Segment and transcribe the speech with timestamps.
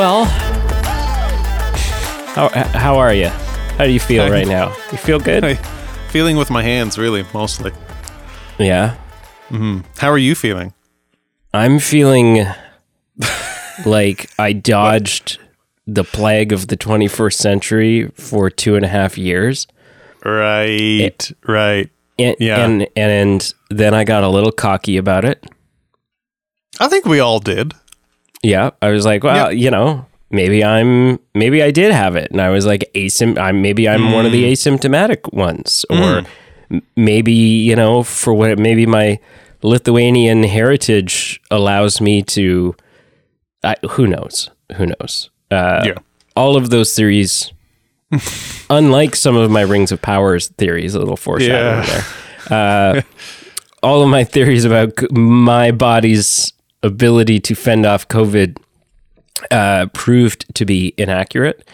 [0.00, 0.24] Well,
[2.34, 3.28] how how are you?
[3.28, 4.68] How do you feel right now?
[4.90, 5.44] You feel good?
[5.44, 5.58] Hey,
[6.08, 7.70] feeling with my hands, really, mostly.
[8.58, 8.96] Yeah.
[9.50, 9.80] Mm-hmm.
[9.98, 10.72] How are you feeling?
[11.52, 12.46] I'm feeling
[13.84, 15.38] like I dodged
[15.86, 19.66] the plague of the 21st century for two and a half years.
[20.24, 21.90] Right, right.
[22.18, 22.64] And, Yeah.
[22.64, 25.44] and and then I got a little cocky about it.
[26.80, 27.74] I think we all did.
[28.42, 32.40] Yeah, I was like, well, you know, maybe I'm maybe I did have it, and
[32.40, 33.38] I was like asym.
[33.38, 36.22] I'm maybe I'm one of the asymptomatic ones, or
[36.70, 39.18] m- maybe you know, for what maybe my
[39.62, 42.74] Lithuanian heritage allows me to.
[43.62, 44.48] I, who knows?
[44.76, 45.28] Who knows?
[45.50, 45.98] Uh, Yeah.
[46.34, 47.52] All of those theories,
[48.70, 52.04] unlike some of my Rings of Powers theories, a little foreshadowing Yeah.
[52.48, 52.96] there.
[52.98, 53.02] Uh,
[53.82, 58.58] all of my theories about my body's ability to fend off COVID
[59.50, 61.66] uh, proved to be inaccurate.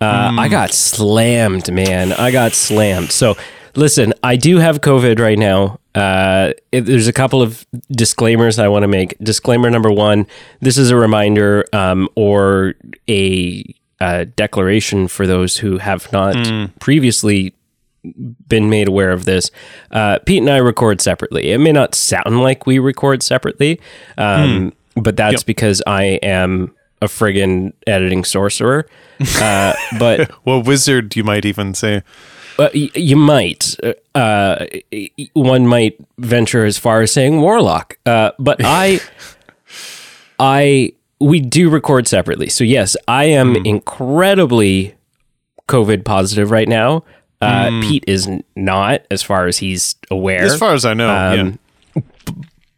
[0.00, 2.12] Uh, I got slammed, man.
[2.12, 3.10] I got slammed.
[3.10, 3.36] So,
[3.74, 5.80] listen, I do have COVID right now.
[5.94, 9.18] Uh, it, there's a couple of disclaimers I want to make.
[9.18, 10.26] Disclaimer number one
[10.60, 12.74] this is a reminder um, or
[13.08, 13.64] a
[14.00, 16.36] uh, declaration for those who have not
[16.78, 17.52] previously
[18.48, 19.50] been made aware of this.
[19.90, 21.50] Uh, Pete and I record separately.
[21.52, 23.80] It may not sound like we record separately,
[24.16, 25.46] um, but that's Yep.
[25.46, 28.86] because I am a friggin' editing sorcerer.
[29.40, 32.02] Uh, but Well, wizard, you might even say.
[32.58, 33.76] uh, y- you might,
[34.16, 34.66] uh,
[35.34, 37.96] one might venture as far as saying warlock.
[38.04, 38.98] Uh, but I,
[40.40, 42.48] I, we do record separately.
[42.48, 44.94] So yes, I am incredibly
[45.68, 47.04] COVID positive right now.
[47.40, 50.42] Uh, Pete is not, as far as he's aware.
[50.44, 51.58] As far as I know, Um,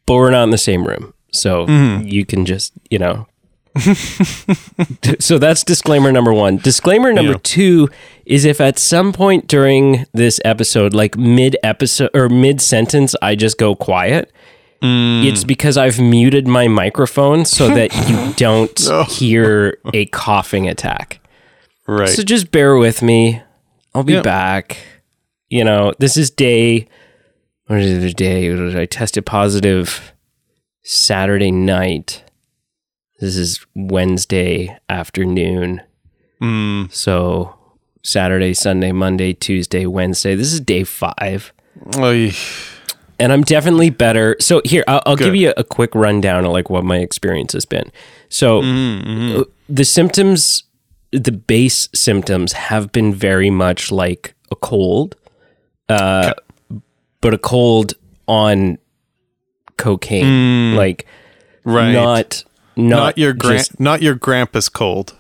[0.06, 1.14] but we're not in the same room.
[1.32, 3.26] So you can just, you know.
[5.20, 6.56] so that's disclaimer number one.
[6.56, 7.38] Disclaimer number Yeah.
[7.42, 7.88] two
[8.26, 13.34] is if at some point during this episode, like mid episode or mid sentence, I
[13.36, 14.32] just go quiet,
[14.82, 21.20] it's because I've muted my microphone so that you don't hear a coughing attack.
[21.86, 22.08] Right.
[22.08, 23.42] So just bear with me.
[23.94, 24.22] I'll be Yeah.
[24.22, 24.78] back.
[25.48, 26.86] You know, this is day.
[27.66, 28.80] What is the day?
[28.80, 30.12] I tested positive
[30.82, 32.22] Saturday night.
[33.20, 35.82] This is Wednesday afternoon.
[36.40, 36.92] Mm.
[36.92, 37.54] So
[38.02, 40.34] Saturday, Sunday, Monday, Tuesday, Wednesday.
[40.34, 41.52] This is day five.
[41.96, 42.32] Oy.
[43.18, 44.36] And I'm definitely better.
[44.40, 47.66] So here, I'll, I'll give you a quick rundown of like what my experience has
[47.66, 47.92] been.
[48.30, 50.62] So Mm-hmm, uh, the symptoms,
[51.12, 55.16] the base symptoms have been very much like a cold,
[55.88, 56.34] uh,
[57.21, 57.94] but a cold
[58.28, 58.78] on
[59.76, 61.06] cocaine, like
[61.66, 61.75] Mm.
[61.75, 61.93] Right.
[61.93, 62.44] not
[62.76, 65.15] not, not your gran- just- not your grandpa's cold.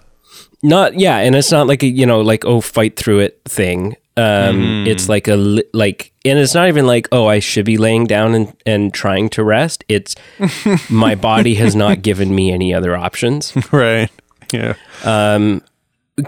[0.62, 3.96] not yeah and it's not like a you know like oh fight through it thing
[4.16, 5.36] um it's like a
[5.74, 9.28] like and it's not even like oh i should be laying down and and trying
[9.30, 10.14] to rest it's
[10.90, 14.10] my body has not given me any other options Right.
[14.52, 14.74] Yeah.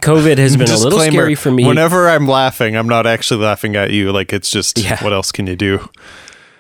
[0.00, 3.76] Covid has been a little scary for me Whenever I'm laughing, I'm not actually laughing
[3.76, 4.12] at you.
[4.12, 5.02] Like it's just Yeah.
[5.02, 5.88] what else can you do?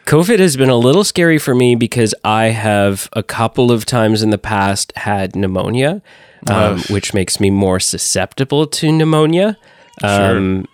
[0.06, 4.20] covid has been a little scary for me because i have a couple of times
[4.20, 6.02] in the past had pneumonia
[6.50, 9.56] um, which makes me more susceptible to pneumonia
[10.02, 10.66] um,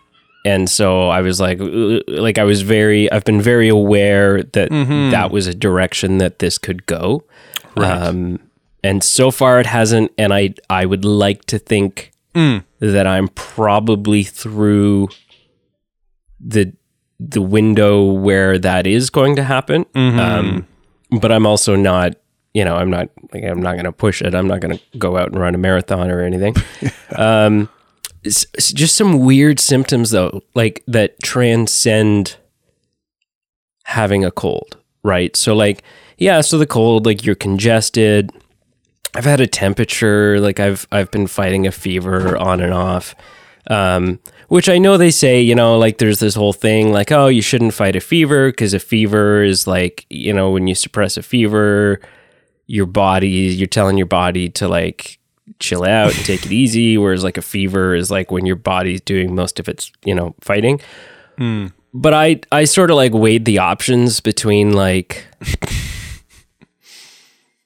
[0.46, 4.70] and so I was like, uh, like I was very, I've been very aware that
[4.70, 7.24] that was a direction that this could go.
[7.76, 8.38] Um,
[8.82, 10.12] and so far it hasn't.
[10.16, 12.12] And I, I would like to think
[12.80, 15.08] that I'm probably through
[16.40, 16.72] the,
[17.20, 19.84] the window where that is going to happen.
[19.94, 20.66] Um,
[21.20, 22.14] but I'm also not,
[22.54, 24.34] you know, I'm not like, I'm not going to push it.
[24.34, 26.54] I'm not going to go out and run a marathon or anything.
[27.16, 27.68] um,
[28.24, 32.36] s- s- just some weird symptoms though, like that transcend
[33.84, 35.34] having a cold, right?
[35.36, 35.82] So like,
[36.18, 38.30] yeah, so the cold, like you're congested.
[39.14, 43.14] I've had a temperature, like I've I've been fighting a fever on and off.
[43.68, 44.18] Um,
[44.48, 47.42] which I know they say, you know, like there's this whole thing like, oh, you
[47.42, 51.22] shouldn't fight a fever because a fever is like, you know, when you suppress a
[51.22, 52.00] fever,
[52.66, 55.18] your body, you're telling your body to like
[55.60, 56.96] chill out and take it easy.
[56.98, 60.34] Whereas like a fever is like when your body's doing most of its, you know,
[60.40, 60.80] fighting.
[61.92, 65.26] But I, I sort of like weighed the options between like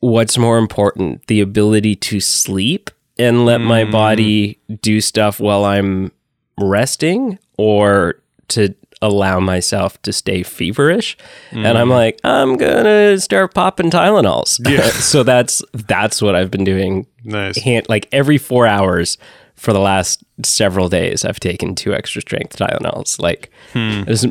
[0.02, 3.92] what's more important, the ability to sleep and let my mm.
[3.92, 6.10] body do stuff while I'm
[6.58, 11.16] resting or to allow myself to stay feverish.
[11.52, 11.92] And I'm mm.
[11.92, 14.60] like, I'm gonna start popping Tylenols.
[14.68, 14.90] Yeah.
[14.90, 17.06] so that's that's what I've been doing.
[17.22, 17.58] Nice.
[17.58, 19.18] Hand, like every four hours
[19.54, 23.20] for the last several days, I've taken two extra strength Tylenols.
[23.22, 24.02] Like hmm.
[24.02, 24.26] there's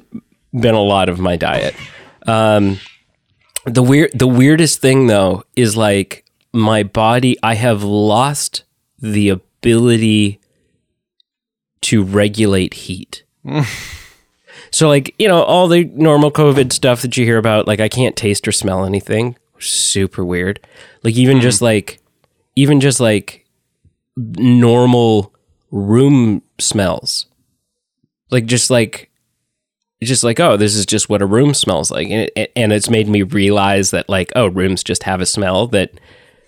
[0.51, 1.75] been a lot of my diet.
[2.27, 2.77] Um,
[3.66, 8.63] the weird the weirdest thing though is like my body I have lost
[9.00, 10.40] the ability
[11.81, 13.24] to regulate heat.
[14.72, 17.90] so like, you know, all the normal COVID stuff that you hear about, like I
[17.90, 19.36] can't taste or smell anything.
[19.60, 20.60] Super weird.
[21.04, 21.44] Like even mm-hmm.
[21.44, 22.00] just like
[22.56, 23.46] even just like
[24.16, 25.34] normal
[25.72, 27.28] room smells.
[28.30, 29.11] Like just like
[30.09, 32.09] just like oh this is just what a room smells like.
[32.09, 35.68] And, it, and it's made me realize that like oh rooms just have a smell
[35.68, 35.92] that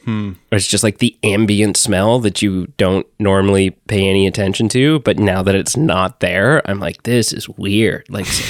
[0.06, 0.34] hmm.
[0.52, 5.00] or it's just like the ambient smell that you don't normally pay any attention to.
[5.00, 8.06] But now that it's not there i'm like this is weird.
[8.10, 8.44] Like so,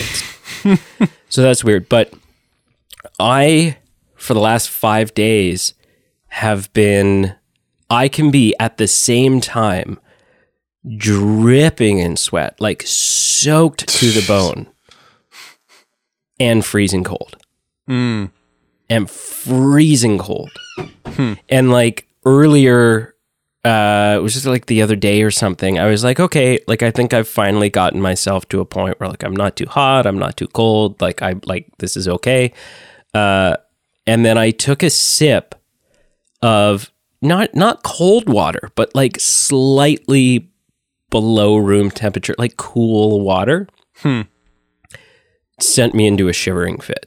[0.63, 1.89] it's, so that's weird.
[1.89, 2.13] But
[3.19, 3.77] i
[4.15, 5.73] for the last five days
[6.27, 7.35] have been
[7.89, 9.99] i can be at the same time
[10.97, 14.67] dripping in sweat like soaked to the bone
[16.39, 17.37] and freezing cold.
[18.89, 20.51] And freezing cold.
[21.49, 23.13] And like earlier
[23.65, 26.83] uh it was just like the other day or something i was like okay like
[26.83, 30.05] i think i've finally gotten myself to a point where like i'm not too hot
[30.05, 32.51] i'm not too cold like i like this is okay.
[33.13, 33.55] Uh
[34.05, 35.55] and then i took a sip
[36.41, 36.91] of
[37.21, 40.49] not not cold water but like slightly
[41.09, 43.67] below room temperature like cool water
[45.63, 47.05] sent me into a shivering fit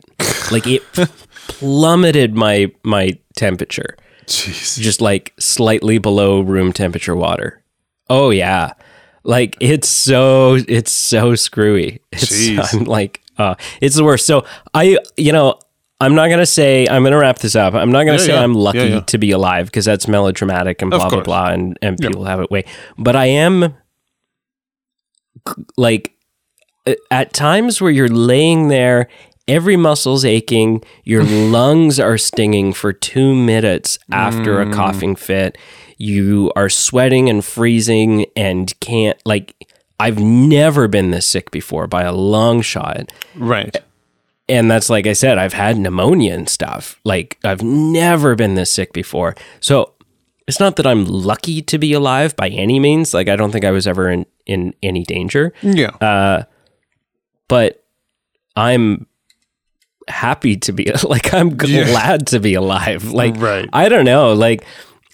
[0.50, 0.82] like it
[1.48, 4.78] plummeted my my temperature Jeez.
[4.80, 7.62] just like slightly below room temperature water.
[8.10, 8.72] Oh yeah.
[9.22, 12.00] Like it's so it's so screwy.
[12.10, 12.74] It's Jeez.
[12.74, 14.26] I'm like uh it's the worst.
[14.26, 14.44] So
[14.74, 15.60] I you know,
[16.00, 17.74] I'm not to say I'm to wrap this up.
[17.74, 18.42] I'm not to Yeah, say yeah.
[18.42, 21.78] I'm lucky Yeah, to be alive because that's melodramatic and Of blah blah blah and
[21.80, 22.64] and people have it way.
[22.98, 23.74] But I am
[25.76, 26.15] like
[27.10, 29.08] at times where you're laying there
[29.48, 35.56] every muscle's aching your lungs are stinging for two minutes after a coughing fit
[35.98, 39.54] you are sweating and freezing and can't like
[39.98, 43.10] i've never been this sick before by a long shot.
[43.34, 43.76] Right.
[44.48, 47.00] and that's like i said i've had pneumonia and stuff.
[47.04, 49.34] Like i've never been this sick before.
[49.60, 49.94] So
[50.46, 53.14] it's not that i'm lucky to be alive by any means.
[53.14, 55.52] Like i don't think i was ever in in any danger.
[55.62, 55.90] Yeah.
[56.00, 56.44] Uh,
[57.48, 57.84] but
[58.54, 59.06] I'm
[60.08, 63.10] happy to be like I'm glad to be alive.
[63.12, 63.68] Like Right.
[63.72, 64.64] I don't know, like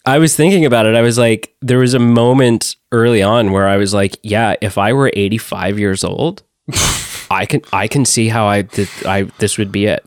[0.05, 0.95] I was thinking about it.
[0.95, 4.79] I was like there was a moment early on where I was like, yeah, if
[4.79, 6.43] I were 85 years old,
[7.31, 10.05] I can I can see how I did I this would be it.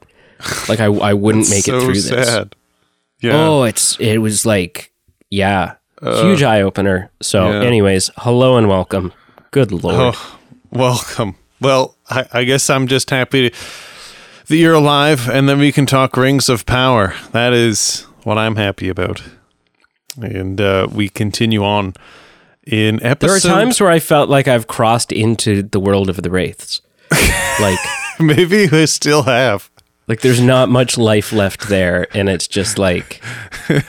[0.67, 2.45] Like I I wouldn't make so it through this.
[3.21, 3.47] Yeah.
[3.47, 4.91] Oh, it's it was like
[5.29, 7.11] yeah, uh, huge eye opener.
[7.21, 7.65] So, yeah.
[7.65, 9.13] anyways, hello and welcome.
[9.51, 10.15] Good oh, lord.
[10.15, 10.39] Oh,
[10.71, 11.35] welcome.
[11.59, 13.55] Well, I, I guess I'm just happy to,
[14.47, 17.15] that you're alive, and then we can talk Rings of Power.
[17.31, 19.23] That is what I'm happy about.
[20.21, 21.93] And uh, we continue on
[22.65, 23.27] in episode.
[23.49, 26.81] There are times where I felt like I've crossed into the world of the wraiths.
[27.59, 27.79] like
[28.19, 29.69] maybe we still have.
[30.07, 33.21] like there's not much life left there and it's just like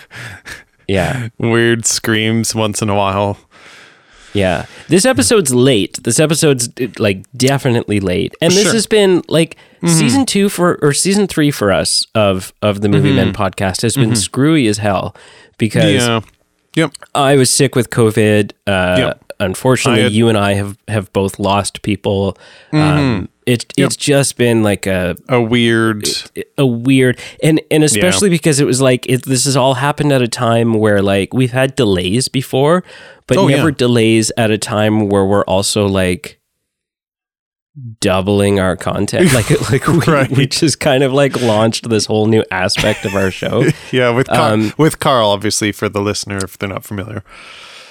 [0.88, 1.29] Yeah.
[1.38, 3.38] Weird screams once in a while.
[4.37, 4.66] Yeah.
[4.88, 6.02] This episode's late.
[6.02, 8.35] This episode's like definitely late.
[8.40, 8.73] And this Sure.
[8.73, 9.88] has been like mm-hmm.
[9.88, 13.16] season 2 for or season 3 for us of of the Movie mm-hmm.
[13.16, 14.14] Men podcast has been mm-hmm.
[14.14, 15.14] screwy as hell
[15.59, 16.21] because Yeah.
[16.75, 16.93] Yep.
[17.14, 18.52] I was sick with COVID.
[18.66, 19.25] Uh, Yep.
[19.38, 22.37] Unfortunately, had- you and I have, have both lost people.
[22.73, 26.09] Um, it, It's just been like a A weird.
[26.59, 30.21] a weird and and especially because it was like it, this has all happened at
[30.23, 32.83] a time where like we've had delays before,
[33.26, 33.75] but Oh, never yeah.
[33.76, 36.40] delays at a time where we're also like
[38.00, 39.33] doubling our content.
[39.35, 40.31] Like like we, Right.
[40.31, 43.64] we just kind of like launched this whole new aspect of our show.
[43.93, 47.23] Yeah, with Car- Um, with Carl, obviously, for the listener, if they're not familiar.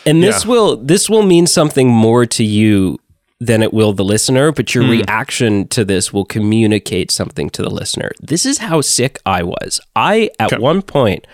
[0.06, 0.52] And this Yeah.
[0.52, 3.00] will this will mean something more to you
[3.40, 4.92] than it will the listener, but your hmm.
[4.92, 8.12] reaction to this will communicate something to the listener.
[8.22, 9.82] This is how sick I was.
[9.96, 10.62] I at Okay.
[10.62, 11.28] one point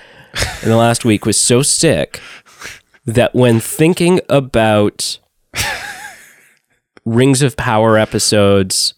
[0.63, 2.19] in the last week was so sick
[3.05, 5.19] that when thinking about
[7.05, 8.93] Rings of Power episodes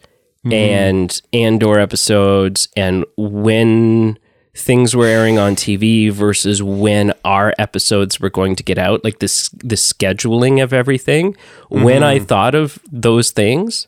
[0.46, 0.54] mm-hmm.
[0.54, 4.18] and Andor episodes and when
[4.56, 9.20] things were airing on TV versus when our episodes were going to get out, like
[9.20, 11.36] this the scheduling of everything.
[11.70, 12.26] When I mm-hmm.
[12.26, 13.88] thought of those things,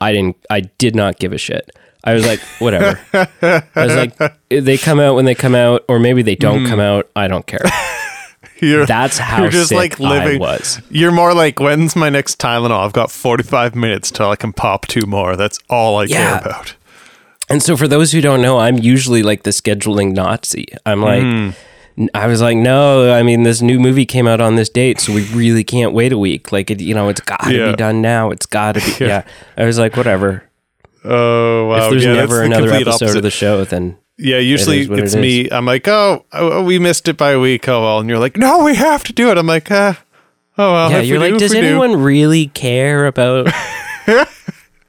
[0.00, 0.36] I didn't.
[0.50, 1.70] I did not give a shit.
[2.04, 3.00] I was like, whatever.
[3.42, 6.70] I was like, they come out when they come out, or maybe they don't mm-hmm.
[6.70, 7.08] come out.
[7.14, 7.60] I don't care.
[8.60, 10.36] You're, That's how you're just like living.
[10.36, 10.80] I was.
[10.88, 12.84] You're more like, when's my next Tylenol?
[12.84, 15.34] I've got 45 minutes till I can pop two more.
[15.34, 16.38] That's all I Yeah.
[16.38, 16.76] care about.
[17.52, 20.66] And so, for those who don't know, I'm usually like the scheduling Nazi.
[20.86, 21.54] I'm like,
[22.14, 25.12] I was like, no, I mean, this new movie came out on this date, so
[25.12, 26.50] we really can't wait a week.
[26.50, 27.70] Like, it, you know, it's got to Yeah.
[27.70, 28.30] be done now.
[28.30, 29.04] It's got to be.
[29.04, 29.24] Yeah.
[29.58, 30.44] I was like, whatever.
[31.04, 31.84] Oh, wow.
[31.84, 33.16] if there's yeah, never the another episode opposite.
[33.18, 35.50] of the show, then Yeah, usually what it's it me.
[35.50, 37.68] I'm like, oh, oh, we missed it by a week.
[37.68, 37.98] Oh, well.
[37.98, 39.36] And you're like, no, we have to do it.
[39.36, 39.94] I'm like, uh,
[40.56, 40.90] oh, well.
[40.90, 43.48] yeah, you're do, like, if does we do." anyone really care about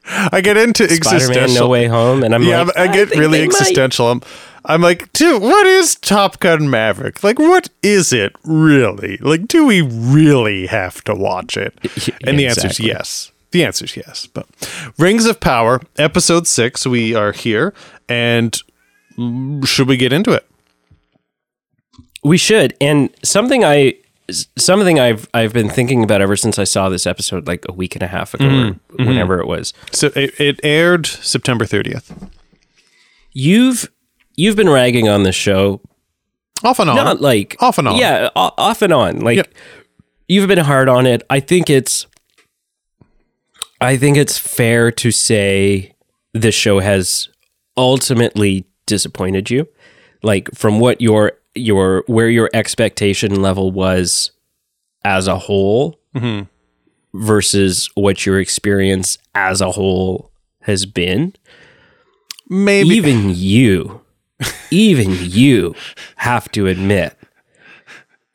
[0.06, 1.66] I get into Spider-Man: existential.
[1.66, 2.24] No Way Home?
[2.24, 3.46] And I'm yeah, like, I get think really might.
[3.46, 4.12] existential.
[4.12, 4.22] I'm,
[4.66, 7.24] I'm like, dude, what is Top Gun Maverick?
[7.24, 9.18] Like, what is it really?
[9.18, 11.78] Like, do we really have to watch it?
[12.08, 13.32] Yeah, And the answer is yes.
[13.52, 14.26] The answer is yes.
[14.28, 14.48] But
[14.98, 17.74] Rings of Power, episode six, we are here.
[18.10, 18.58] And
[19.66, 20.46] should we get into it?
[22.24, 22.74] We should.
[22.82, 23.96] And something I
[24.58, 27.96] something I've I've been thinking about ever since I saw this episode like a week
[27.96, 29.02] and a half ago Mm-hmm.
[29.02, 29.74] or whenever it was.
[29.92, 32.30] So it, it aired September 30th.
[33.34, 33.90] You've
[34.36, 35.82] you've been ragging on this show
[36.64, 36.96] Off and on.
[36.96, 37.98] not like Off and on.
[37.98, 39.20] Yeah, off and on.
[39.20, 39.54] Like Yep.
[40.28, 41.24] you've been hard on it.
[41.30, 42.08] I think it's
[43.82, 45.94] I think it's fair to say
[46.34, 47.30] this show has
[47.76, 49.68] ultimately disappointed you.
[50.22, 54.32] Like from what your your where your expectation level was
[55.06, 56.44] as a whole mm-hmm.
[57.18, 60.32] versus what your experience as a whole
[60.62, 61.34] has been
[62.50, 62.90] Maybe.
[62.90, 64.02] even you,
[64.72, 65.76] even you
[66.18, 67.18] have to admit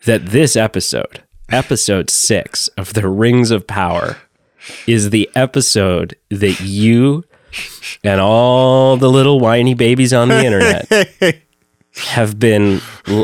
[0.05, 4.17] that this episode, episode six of The Rings of Power,
[4.87, 7.25] is the episode that you
[8.05, 11.43] and all the little whiny babies on the internet
[12.07, 12.81] have been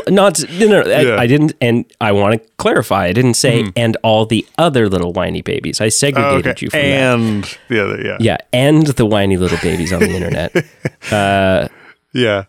[0.07, 1.15] not no, no, I- Yeah.
[1.17, 3.69] I, didn't and I want to clarify I didn't say hmm.
[3.75, 6.49] and all the other little whiny babies I segregated Mm-hmm.
[6.49, 6.65] okay.
[6.65, 8.17] you from that And the other, yeah.
[8.19, 10.55] yeah and the whiny little babies on the internet
[11.11, 11.67] uh,
[12.13, 12.45] Yeah.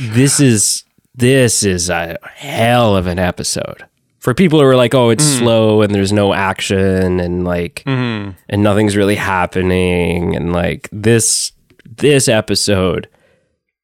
[0.00, 0.84] this is
[1.14, 3.84] this is a hell of an episode
[4.18, 5.38] for people who are like oh it's hmm.
[5.38, 8.30] slow and there's no action and like hmm.
[8.48, 11.52] and nothing's really happening and like this
[11.84, 13.08] this episode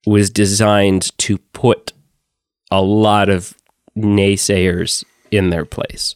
[0.07, 1.93] was designed to put
[2.71, 3.55] a lot of
[3.97, 6.15] naysayers in their place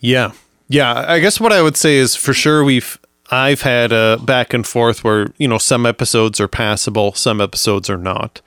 [0.00, 0.32] Yeah.
[0.68, 1.04] Yeah.
[1.08, 2.98] I guess what I would say is for sure we've
[3.30, 7.88] I've had a back and forth where, you know, some episodes are passable, some episodes
[7.88, 8.40] are not.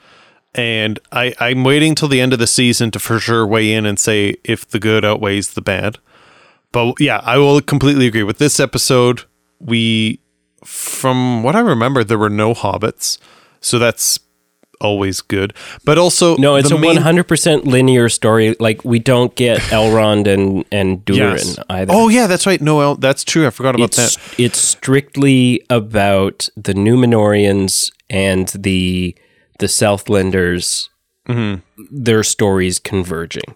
[0.54, 3.86] And I, I'm waiting till the end of the season to for sure weigh in
[3.86, 5.98] and say if the good outweighs the bad.
[6.70, 9.22] But yeah, I will completely agree with this episode.
[9.58, 10.20] We,
[10.64, 13.18] from what I remember, there were no hobbits,
[13.60, 14.18] so that's
[14.80, 15.52] always good.
[15.84, 21.04] But also, no it's a 100% linear story like we don't get elrond and and
[21.04, 21.58] durin Yes.
[21.70, 22.60] either Oh yeah, that's right.
[22.60, 23.46] No, El- that's true.
[23.46, 24.40] I forgot about it's that.
[24.40, 29.14] it's strictly about the Númenóreans and the
[29.58, 30.88] the Southlanders.
[31.28, 31.60] Mm-hmm.
[31.90, 33.54] Their stories converging.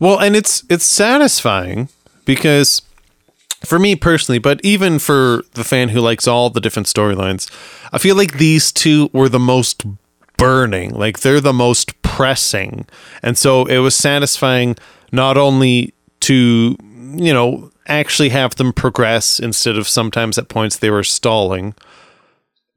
[0.00, 1.88] Well, and it's it's satisfying
[2.24, 2.82] because
[3.64, 7.50] for me personally, but even for the fan who likes all the different storylines,
[7.92, 9.84] I feel like these two were the most
[10.36, 10.90] burning.
[10.94, 12.86] Like they're the most pressing.
[13.22, 14.76] And so it was satisfying
[15.12, 16.76] not only to,
[17.14, 21.74] you know, actually have them progress instead of sometimes at points they were stalling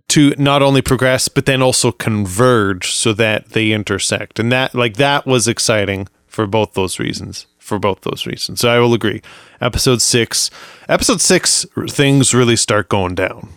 [0.07, 4.39] to not only progress but then also converge so that they intersect.
[4.39, 8.59] And that like that was exciting for both those reasons for both those reasons.
[8.59, 9.21] So i will agree.
[9.62, 10.50] Episode 6
[10.89, 13.50] episode 6 things really start going down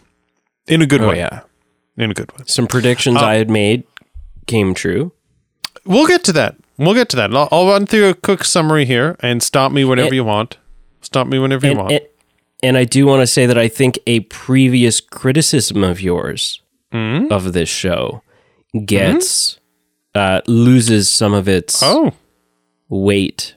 [0.67, 1.19] in a good Oh way.
[1.19, 1.41] yeah,
[1.99, 2.45] in a good way.
[2.47, 3.85] Some predictions I had made
[4.47, 5.13] came true.
[5.85, 6.57] we'll get to that.
[6.79, 7.35] We'll get to that.
[7.35, 10.57] I'll, I'll run through a quick summary here and stop me whenever And- you want.
[11.01, 11.93] Stop me whenever you want.
[11.93, 12.01] and,
[12.63, 16.63] and I do want to say that I think a previous criticism of yours
[16.93, 17.31] Mm-hmm.
[17.33, 18.23] of this show
[18.87, 19.61] gets
[20.15, 22.15] uh, loses some of its oh.
[22.89, 23.55] weight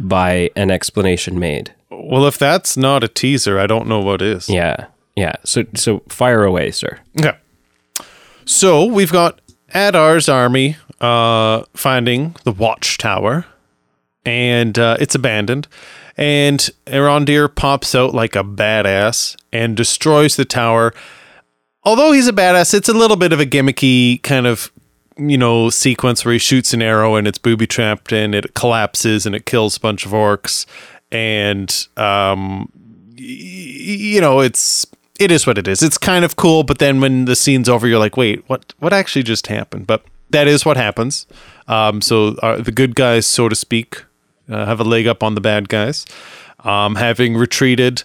[0.00, 1.72] by an explanation made.
[1.90, 4.48] well if that's not a teaser i don't know what is.
[4.48, 4.86] Yeah,
[5.16, 5.34] yeah.
[5.44, 6.98] So so fire away, sir.
[7.18, 7.36] Okay.
[8.44, 9.40] So we've got
[9.74, 13.46] Adar's army uh, finding the watchtower,
[14.24, 15.68] and uh, it's abandoned.
[16.16, 20.92] And Arondir pops out like a badass and destroys the tower.
[21.84, 24.70] Although he's a badass, it's a little bit of a gimmicky kind of
[25.16, 29.26] you know sequence where he shoots an arrow and it's booby trapped and it collapses
[29.26, 30.64] and it kills a bunch of orcs
[31.12, 32.70] and um
[33.16, 34.86] you know it's
[35.20, 35.82] it is what it is.
[35.82, 38.74] It's kind of cool, but then when the scene's over, you're like, wait, what?
[38.78, 39.86] What actually just happened?
[39.86, 41.26] But that is what happens.
[41.68, 44.04] Um, so uh, the good guys, so to speak,
[44.48, 46.06] uh, have a leg up on the bad guys.
[46.64, 48.02] Um, having retreated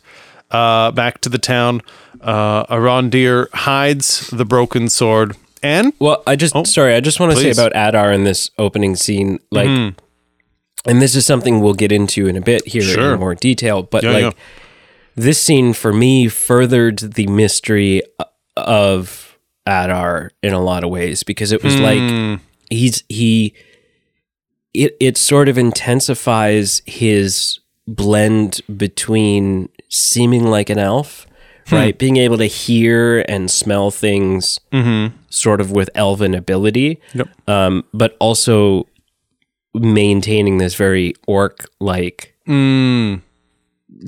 [0.52, 1.82] uh, back to the town,
[2.22, 7.38] uh, Arondir hides the broken sword and Well, I just sorry, I just want to
[7.40, 11.92] say Oh, about Adar in this opening scene, like, and this is something we'll get
[11.92, 13.14] into in a bit here Sure.
[13.16, 13.82] in more detail.
[13.84, 14.32] But Yeah, like, yeah.
[15.16, 18.02] This scene for me furthered the mystery
[18.58, 21.82] of Adar in a lot of ways because it was Hmm.
[21.84, 23.54] like he's he
[24.74, 31.26] it it sort of intensifies his blend between seeming like an elf,
[31.68, 31.76] Hmm.
[31.76, 31.98] right?
[31.98, 34.60] Being able to hear and smell things
[35.30, 37.18] sort of with elven ability, Mm-hmm.
[37.20, 37.28] Yep.
[37.50, 38.88] um, but also
[39.74, 43.22] maintaining this very orc like Mm,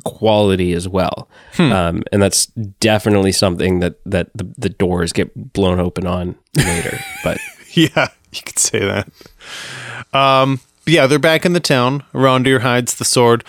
[0.04, 1.30] quality as well.
[1.54, 1.72] Hmm.
[1.72, 7.00] Um, and that's definitely something that, that the, the doors get blown open on later.
[7.24, 7.40] but
[7.74, 9.10] yeah, you could say that.
[10.14, 12.04] Um, yeah, they're back in the town.
[12.14, 13.44] Rondir hides the sword.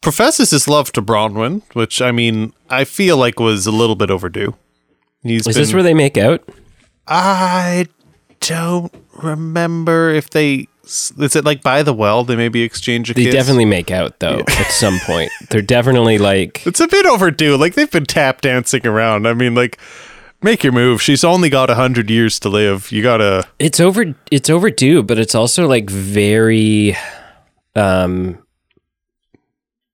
[0.00, 4.10] Professes his love to Bronwyn, which I mean, I feel like was a little bit
[4.10, 4.56] overdue.
[5.22, 6.42] He's is been, this where they make out?
[7.06, 7.86] I
[8.40, 13.24] don't remember if they is it like by the well they maybe exchange a They
[13.24, 13.34] kiss.
[13.34, 15.30] definitely make out though at some point.
[15.50, 17.56] They're definitely like It's a bit overdue.
[17.56, 19.26] Like they've been tap dancing around.
[19.26, 19.78] I mean, like
[20.42, 21.00] make your move.
[21.00, 22.90] She's only got a hundred years to live.
[22.90, 23.46] You gotta.
[23.58, 26.96] it's over it's overdue, but it's also like very
[27.76, 28.38] um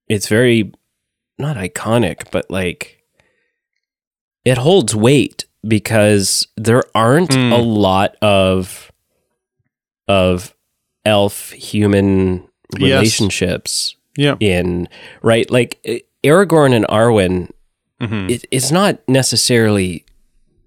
[0.07, 0.71] it's very
[1.37, 3.03] not iconic, but like
[4.45, 7.51] it holds weight because there aren't Hmm.
[7.51, 8.91] a lot of
[10.07, 10.53] of
[11.07, 12.43] elf human
[12.77, 12.81] Yes.
[12.91, 14.35] relationships Yeah.
[14.39, 14.87] in
[15.21, 15.71] right like
[16.23, 17.49] Aragorn and Arwen
[18.01, 18.29] Mhm.
[18.29, 20.03] it, it's not necessarily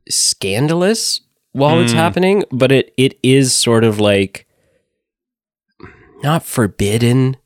[0.08, 1.20] scandalous
[1.52, 1.82] while Hmm.
[1.84, 4.46] it's happening but it it is sort of like
[6.22, 7.36] not forbidden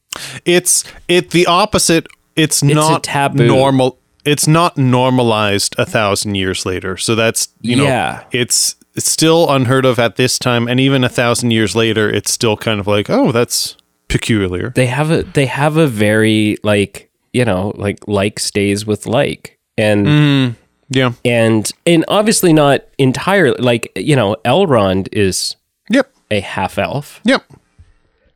[0.44, 2.06] It's it the opposite.
[2.36, 3.46] It's, a not taboo.
[3.46, 3.98] normal.
[4.24, 6.96] It's not normalized a thousand years later.
[6.96, 7.84] So that's you know.
[7.84, 8.22] Yeah.
[8.32, 12.30] It's it's still unheard of at this time, and even a thousand years later, it's
[12.30, 13.76] still kind of like, oh, that's
[14.08, 14.70] peculiar.
[14.76, 19.58] they have a they have a very like you know like like stays with like
[19.76, 20.54] and Mm,
[20.90, 21.12] yeah.
[21.24, 25.56] and and obviously not entirely like you know Elrond is
[25.90, 26.12] Yep.
[26.30, 27.42] a half elf Yep.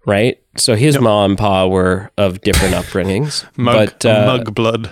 [0.06, 4.90] right so his mom and pa were of different upbringings Mug, but uh, mug blood.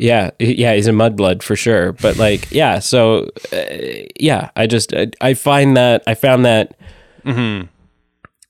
[0.00, 1.92] Yeah, yeah, he's a mudblood for sure.
[1.92, 6.74] But like, yeah, so uh, yeah, I just I, I find that I found that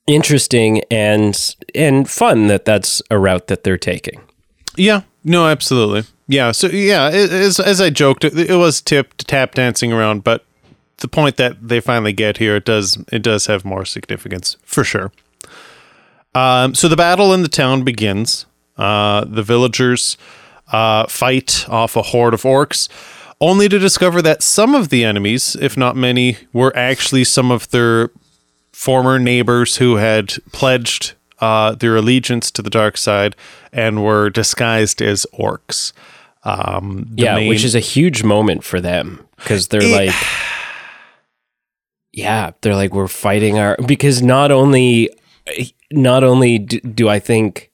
[0.06, 4.20] interesting and and fun that that's a route that they're taking.
[4.76, 6.04] Yeah, no, absolutely.
[6.28, 10.22] Yeah, so yeah, it, as as I joked, it, it was tipped tap dancing around,
[10.22, 10.44] but
[10.98, 14.84] the point that they finally get here, it does it does have more significance for
[14.84, 15.10] sure.
[16.32, 18.46] Um, so the battle in the town begins.
[18.76, 20.16] Uh, the villagers
[20.72, 22.88] uh, fight off a horde of orcs,
[23.40, 27.70] only to discover that some of the enemies, if not many, were actually some of
[27.70, 28.10] their
[28.72, 33.34] former neighbors who had pledged uh, their allegiance to the dark side
[33.72, 35.92] and were disguised as orcs.
[36.44, 40.06] Um, yeah, main- which is a huge moment for them because they're Eh.
[40.06, 40.14] like,
[42.12, 45.10] yeah, they're like we're fighting our because not only
[45.90, 47.70] not only do, do I think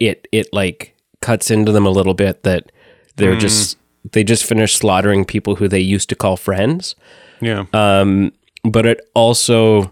[0.00, 0.93] it it like
[1.24, 2.70] cuts into them a little bit that
[3.16, 3.78] they're just
[4.12, 6.94] they just finished slaughtering people who they used to call friends.
[7.40, 8.30] yeah, um,
[8.62, 9.90] but it also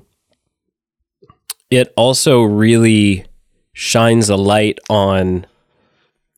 [1.70, 3.24] it also really
[3.72, 5.46] shines a light on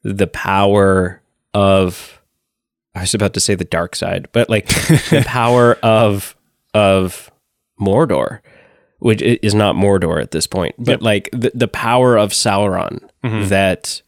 [0.05, 1.21] the power
[1.53, 2.23] of
[2.95, 6.37] I was about to say the dark side, but like the power of
[6.73, 7.33] of
[7.81, 8.39] Mordor,
[9.01, 13.09] which is not Mordor at this point, but like the, the power of Sauron
[13.49, 14.03] that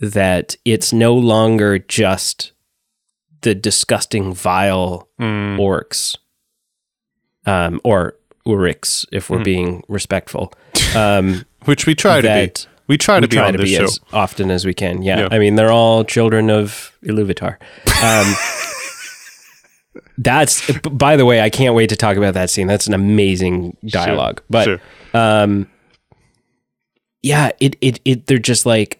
[0.00, 2.52] that it's no longer just
[3.42, 6.16] the disgusting vile orcs
[7.46, 10.52] um, or Uruks, if we're being respectful.
[10.96, 12.66] Um, which we try to be.
[12.86, 13.84] We try to we be try on to be show.
[13.84, 15.02] as often as we can.
[15.02, 15.20] Yeah.
[15.20, 15.28] Yeah.
[15.30, 17.56] I mean, they're all children of Iluvatar.
[18.02, 18.34] Um,
[20.18, 22.66] that's, by the way, I can't wait to talk about that scene.
[22.66, 24.42] That's an amazing dialogue.
[24.50, 24.80] But sure.
[25.14, 25.68] um,
[27.22, 28.99] yeah, it, it, it, they're just like,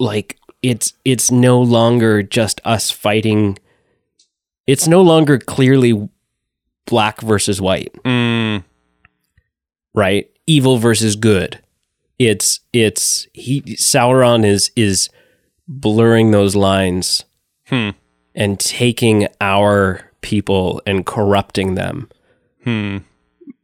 [0.00, 3.58] like it's, it's no longer just us fighting.
[4.66, 6.08] It's no longer clearly
[6.86, 8.64] black versus white Mm,
[9.94, 10.28] right?
[10.46, 11.60] Evil versus good.
[12.18, 15.08] It's it's he Sauron is is
[15.68, 17.24] blurring those lines
[17.68, 17.90] Hmm.
[18.34, 22.08] and taking our people and corrupting them.
[22.64, 22.98] Hmm.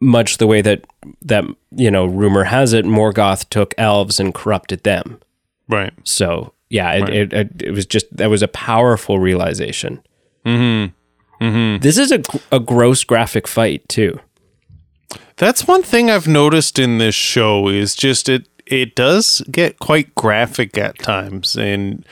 [0.00, 0.84] Much the way that
[1.22, 5.18] that you know, rumor has it, Morgoth took elves and corrupted them.
[5.68, 5.92] Right.
[6.04, 7.12] So yeah, it, Right.
[7.12, 10.02] it, it, it was just that was a powerful realization.
[10.44, 11.44] Mm-hmm.
[11.44, 11.82] Mm-hmm.
[11.82, 14.18] This is a, a gross graphic fight too.
[15.36, 20.14] That's one thing I've noticed in this show is just it it does get quite
[20.14, 22.04] graphic at times and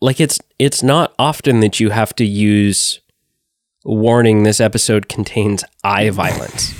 [0.00, 3.00] Like it's it's not often that you have to use
[3.84, 6.72] warning this episode contains eye violence.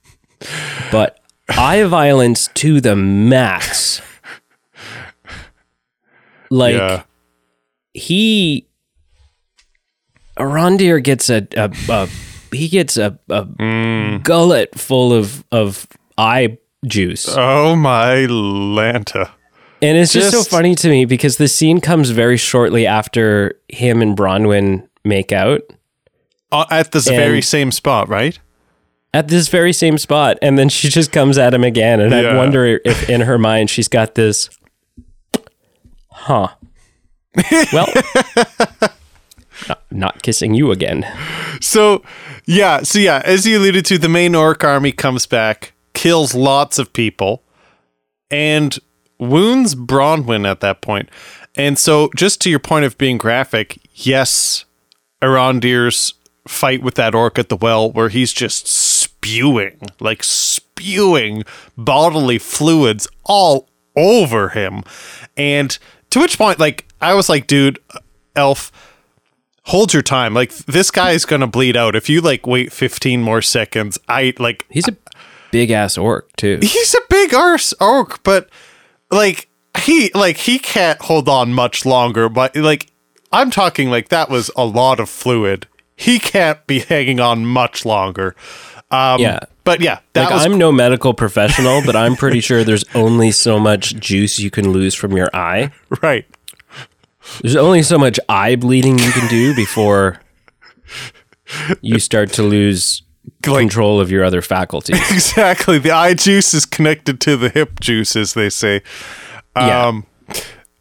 [0.92, 4.00] but eye violence to the max.
[6.50, 7.02] Like yeah.
[7.94, 8.66] he
[10.38, 12.08] Arondir gets a, a, a
[12.52, 14.22] he gets a, a Mm.
[14.22, 15.86] gullet full of of
[16.18, 17.26] eye juice.
[17.28, 19.30] Oh my Lanta.
[19.82, 23.58] And it's just, Just- so funny to me because the scene comes very shortly after
[23.68, 25.62] him and Bronwyn make out
[26.52, 28.38] Uh, at this And- very same spot, right?
[29.12, 30.38] at this very same spot.
[30.40, 31.98] And then she just comes at him again.
[32.00, 34.48] And I wonder if in her mind she's got this,
[36.30, 36.48] huh.
[37.72, 37.92] Well,
[39.90, 41.06] not, kissing you again.
[41.60, 42.02] So,
[42.46, 46.78] yeah, so yeah, as you alluded to, the main orc army comes back, kills lots
[46.78, 47.42] of people,
[48.30, 48.78] and
[49.18, 51.10] wounds Bronwyn at that point.
[51.56, 54.64] And so, just to your point of being graphic, yes,
[55.20, 56.14] Arondir's
[56.48, 61.44] fight with that orc at the well, where he's just spewing, like spewing
[61.76, 64.82] bodily fluids all over him.
[65.36, 65.78] And
[66.10, 67.78] to which point, like, I was like, dude,
[68.36, 68.70] Elf,
[69.64, 70.34] hold your time.
[70.34, 71.94] Like this guy is gonna bleed out.
[71.96, 74.96] If you like wait 15 more seconds, I like He's a
[75.50, 76.58] big ass orc, too.
[76.62, 78.48] he's a big arse orc, but
[79.10, 82.28] like he like he can't hold on much longer.
[82.28, 82.88] But like
[83.32, 85.66] I'm talking like that was a lot of fluid.
[85.96, 88.34] He can't be hanging on much longer.
[88.90, 89.38] Um, Yeah.
[89.64, 93.30] but yeah, that Like, was I'm no medical professional, but I'm pretty sure there's only
[93.30, 95.70] so much juice you can lose from your eye.
[96.02, 96.26] right.
[97.42, 100.20] There's only so much eye bleeding you can do before
[101.80, 103.02] you start to lose
[103.46, 104.98] Like- control of your other faculties.
[105.12, 105.78] Exactly.
[105.78, 108.82] The eye juice is connected to the hip juice, as they say.
[109.56, 110.00] Yeah.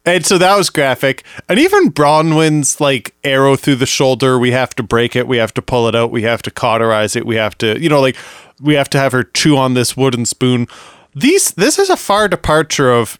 [0.05, 1.23] Um, and so that was graphic.
[1.47, 5.53] And even Bronwyn's like arrow through the shoulder, we have to break it, we have
[5.55, 8.15] to pull it out, we have to cauterize it, we have to, you know, like
[8.61, 10.67] we have to have her chew on this wooden spoon.
[11.15, 13.19] These this is a far departure of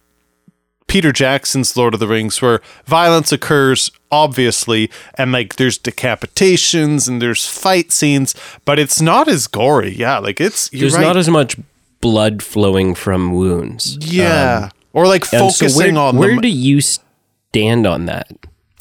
[0.88, 7.22] Peter Jackson's Lord of the Rings, where violence occurs, obviously, and like there's decapitations and
[7.22, 8.34] there's fight scenes,
[8.65, 9.94] but it's not as gory.
[9.94, 11.02] Yeah, like it's There's right.
[11.04, 11.58] not as much
[12.02, 13.98] blood flowing from wounds.
[14.02, 16.41] yeah, or like And so focusing where, on where them.
[16.41, 18.32] do you stand on that?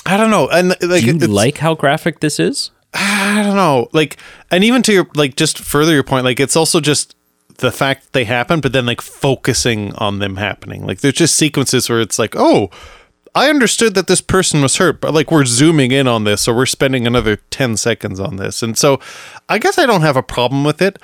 [0.06, 2.70] I don't know, and like Do you like how graphic this is?
[2.94, 4.16] I don't know, like,
[4.50, 7.14] and even to your like just further your point, like it's also just
[7.58, 10.86] the fact that they happen, but then like focusing on them happening.
[10.86, 12.70] Like there's just sequences where it's like, oh,
[13.34, 16.54] I understood that this person was hurt, but like we're zooming in on this, or
[16.56, 19.00] we're spending another ten seconds on this, and so
[19.48, 20.98] I guess I don't have a problem with it.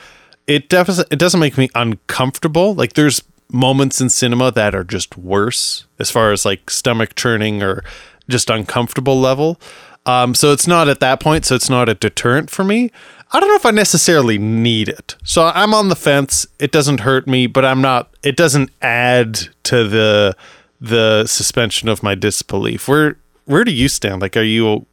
[0.47, 1.09] It doesn't.
[1.13, 2.75] It doesn't make me uncomfortable.
[2.75, 3.23] Like there's
[3.55, 7.85] moments in cinema that are just worse as far as like stomach churning or
[8.29, 9.61] just uncomfortable level.
[10.07, 11.47] Um, so it's not at that point.
[11.47, 12.91] So it's not a deterrent for me.
[13.33, 15.17] I don't know if I necessarily need it.
[15.25, 16.47] So I'm on the fence.
[16.59, 18.15] It doesn't hurt me, but I'm not.
[18.23, 20.37] It doesn't add to the
[20.81, 22.87] the suspension of my disbelief.
[22.87, 24.21] Where where do you stand?
[24.21, 24.87] Like, are you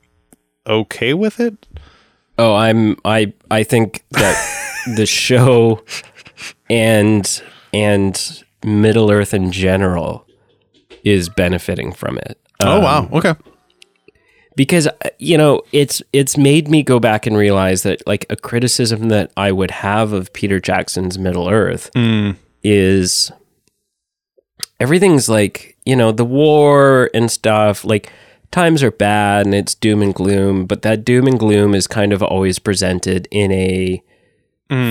[0.66, 1.68] okay with it?
[2.38, 5.84] Oh, I'm I I think that the show
[6.70, 7.44] and
[7.74, 10.26] and Middle Earth in general
[11.04, 12.38] is benefiting from it.
[12.60, 13.10] oh Um, wow.
[13.14, 13.34] Okay.
[14.56, 18.36] because uh, you know it's it's made me go back and realize that like a
[18.36, 21.90] criticism that I would have of Peter Jackson's Middle Earth
[22.64, 23.32] is
[24.80, 28.12] everything's like you know the war and stuff like
[28.52, 32.12] times are bad and it's doom and gloom but that doom and gloom is kind
[32.14, 34.04] of always presented in a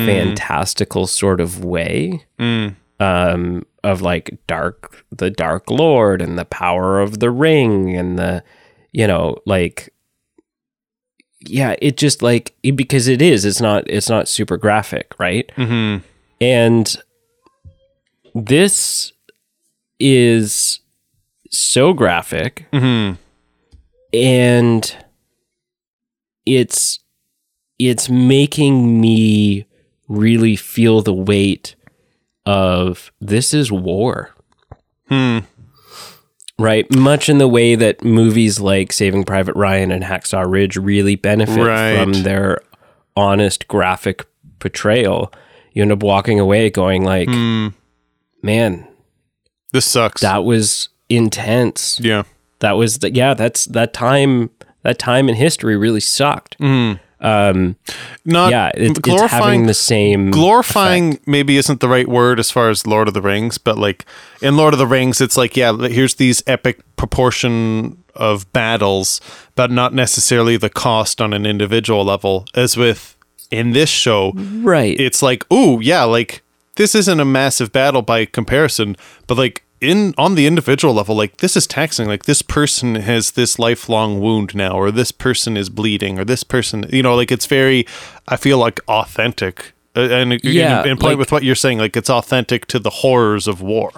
[0.07, 2.25] fantastical sort of way
[3.01, 8.45] um, of like dark, the Dark Lord and the power of the ring and the,
[8.93, 9.93] you know, like,
[11.41, 15.51] yeah, it just like it- because it is, it's not, it's not super graphic, right?
[15.57, 16.05] Mm-hmm.
[16.43, 16.97] And
[18.35, 19.13] this
[19.99, 20.81] is
[21.51, 23.17] so graphic Mm-hmm.
[24.17, 24.97] and
[26.47, 27.01] it's
[27.79, 29.67] it's making me
[30.09, 31.75] really feel the weight
[32.51, 34.31] of this is war
[35.09, 35.39] Hmm.
[36.59, 36.93] right?
[36.95, 41.63] Much in the way that movies like Saving Private Ryan and Hacksaw Ridge really benefit
[41.65, 41.97] Right.
[41.97, 42.61] from their
[43.17, 44.27] honest graphic
[44.59, 45.33] portrayal.
[45.73, 47.69] You end up walking away going like, Hmm.
[48.43, 48.87] man,
[49.73, 50.21] This sucks.
[50.23, 51.99] that was intense.
[52.03, 52.23] yeah.
[52.61, 54.51] That was the, yeah, that's that time
[54.83, 56.57] that time in history really sucked.
[56.59, 56.95] Hmm.
[57.21, 57.77] Um
[58.25, 62.51] Not yeah, it, it's having glorifying the same glorifying maybe isn't the right word as
[62.51, 64.05] far as Lord of the Rings, but like
[64.41, 69.21] in Lord of the Rings, it's like yeah, here's these epic proportion of battles,
[69.55, 72.47] but not necessarily the cost on an individual level.
[72.55, 73.17] As with
[73.51, 74.99] in this show, right.
[74.99, 76.43] it's like oh yeah, like
[76.77, 81.39] this isn't a massive battle by comparison, but like in on the individual level, like
[81.39, 82.07] this is taxing.
[82.09, 86.45] Like this person has this lifelong wound now, or this person is bleeding, or this
[86.45, 87.87] person, you know, like it's very.
[88.29, 91.79] I feel like authentic, uh, and Yeah, in, in point like- with what you're saying,
[91.79, 93.91] like it's authentic to the horrors of war.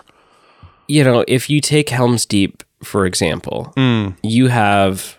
[0.88, 4.16] you know, if you take Helm's Deep, for example, Mm.
[4.22, 5.18] you have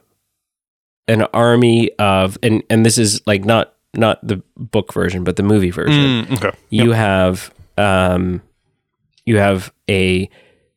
[1.07, 5.43] an army of and and this is like not not the book version, but the
[5.43, 6.25] movie version.
[6.25, 6.57] Mm, okay.
[6.69, 8.41] You have um
[9.25, 10.29] you have a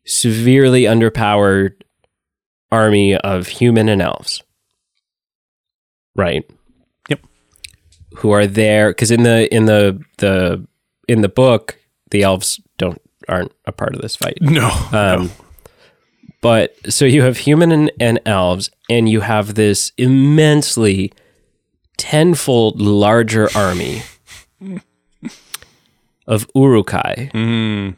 [0.06, 1.72] severely underpowered
[2.70, 4.42] army of human and elves.
[6.14, 6.48] Right?
[7.08, 7.20] Yep.
[8.18, 10.66] Who are there cuz in the in the the
[11.08, 11.78] in the book
[12.10, 14.38] the elves don't aren't a part of this fight.
[14.40, 14.70] No.
[14.92, 15.30] Um,
[16.42, 21.12] But so you have human and, and elves, and you have this immensely
[21.96, 24.02] tenfold larger army
[26.26, 27.30] of Uruk-hai.
[27.34, 27.96] Mm,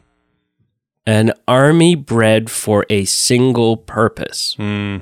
[1.09, 4.55] An army bred for a single purpose.
[4.59, 5.01] mm,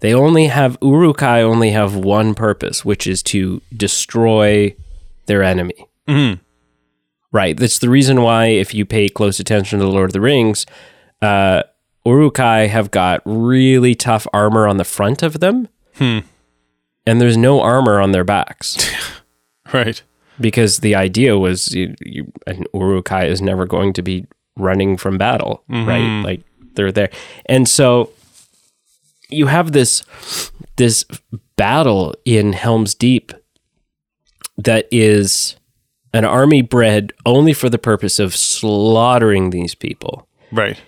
[0.00, 4.74] They only have Uruk-hai only have one purpose, which is to destroy
[5.26, 5.86] their enemy.
[6.08, 6.40] mm.
[7.30, 7.56] Right.
[7.56, 10.64] That's the reason why, if you pay close attention to the Lord of the Rings,
[11.20, 11.62] uh,
[12.06, 15.68] Uruk-hai have got really tough armor on the front of them,
[15.98, 16.20] Hmm.
[17.06, 18.78] and there's no armor on their backs
[19.74, 20.02] Right.
[20.40, 24.26] because the idea was you, you, an Uruk-hai is never going to be
[24.58, 26.22] running from battle, right?
[26.22, 26.42] Like
[26.74, 27.10] they're there,
[27.46, 28.12] and so
[29.28, 30.02] you have this
[30.76, 31.04] this
[31.56, 33.32] battle in Helm's Deep
[34.56, 35.56] that is
[36.12, 40.26] an army bred only for the purpose of slaughtering these people.
[40.50, 40.80] Right.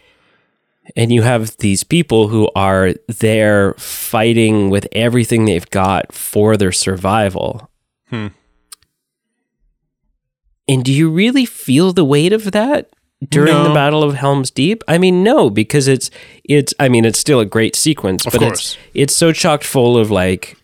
[0.96, 6.72] And you have these people who are there fighting with everything they've got for their
[6.72, 7.70] survival.
[8.08, 8.28] Hmm.
[10.66, 12.90] And do you really feel the weight of that
[13.28, 14.82] during the Battle of Helm's Deep?
[14.88, 16.10] I mean, no, because it's
[16.44, 18.76] it's I mean, it's still a great sequence, Of but course.
[18.76, 20.56] it's it's so chocked full of like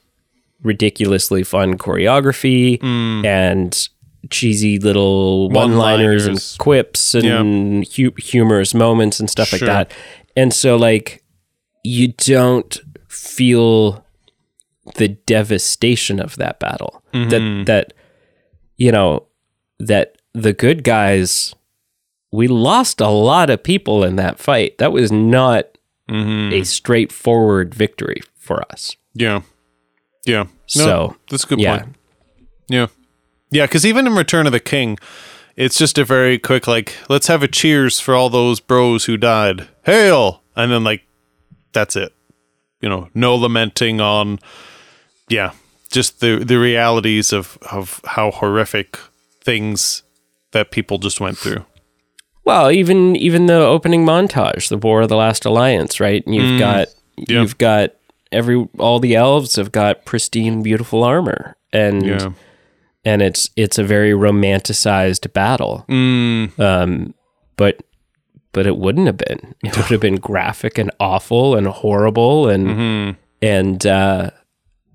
[0.62, 3.25] ridiculously fun choreography Hmm.
[3.25, 3.88] and
[4.31, 6.57] cheesy little one-liners and One-liners.
[6.59, 9.61] quips and hu- humorous moments and stuff Sure.
[9.61, 9.92] like that.
[10.37, 11.23] And so like
[11.85, 14.05] you don't feel
[14.97, 17.03] the devastation of that battle.
[17.14, 17.29] Mm-hmm.
[17.31, 17.92] That that
[18.77, 19.27] you know
[19.79, 21.55] that the good guys
[22.37, 24.79] we lost a lot of people in that fight.
[24.79, 25.66] That was not
[26.09, 26.53] Mm-hmm.
[26.53, 28.94] a straightforward victory for us.
[29.12, 29.40] Yeah.
[30.25, 30.44] Yeah.
[30.44, 31.79] No, So, that's a good yeah.
[31.79, 31.96] point.
[32.68, 32.87] Yeah.
[33.51, 34.99] Yeah, because even in Return of the King,
[35.57, 39.16] it's just a very quick, like, let's have a cheers for all those bros who
[39.16, 39.66] died.
[39.85, 40.42] Hail!
[40.55, 41.03] And then, like,
[41.72, 42.14] that's it.
[42.81, 44.38] You know, no lamenting on,
[45.29, 45.55] yeah,
[45.90, 48.96] just the, the realities of, of how horrific
[49.42, 50.05] things
[50.53, 51.64] that people just went through.
[52.47, 56.25] Well, even even the opening montage, the War of the Last Alliance, right?
[56.25, 57.25] And you've got Mm.
[57.29, 57.41] yeah.
[57.41, 57.91] you've got
[58.33, 62.29] every all the elves have got pristine, beautiful armor, and Yeah.
[63.05, 65.85] and it's it's a very romanticized battle.
[65.89, 67.15] Mm, Um,
[67.57, 67.83] but
[68.53, 69.55] but it wouldn't have been.
[69.65, 73.11] It would have been graphic and awful and horrible and mm-hmm.
[73.43, 74.31] and uh,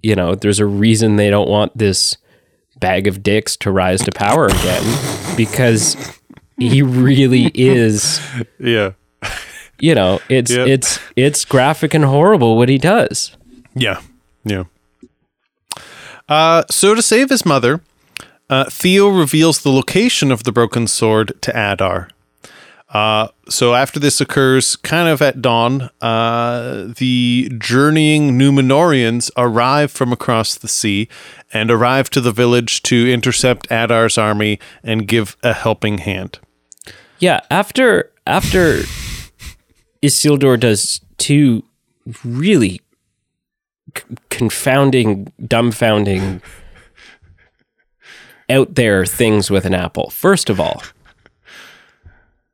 [0.02, 2.18] you know, there's a reason they don't want this
[2.80, 4.84] bag of dicks to rise to power again
[5.38, 5.96] because
[6.70, 8.20] he really is
[8.60, 8.92] yeah.
[9.80, 10.68] you know it's Yep.
[10.68, 13.36] it's it's graphic and horrible what he does
[13.76, 14.02] Yeah,
[14.44, 14.64] yeah.
[16.30, 17.82] Uh, so to save his mother,
[18.50, 22.08] uh, Theo reveals the location of the broken sword to Adar.
[22.90, 30.12] Uh, so after this occurs, kind of at dawn, uh, the journeying Númenóreans arrive from
[30.12, 31.08] across the sea
[31.54, 36.40] and arrive to the village to intercept Adar's army and give a helping hand.
[37.22, 38.80] Yeah after after
[40.04, 41.64] isildur does two
[42.26, 42.82] really
[43.98, 46.42] c- confounding dumbfounding
[48.50, 50.84] out there things with an apple first of all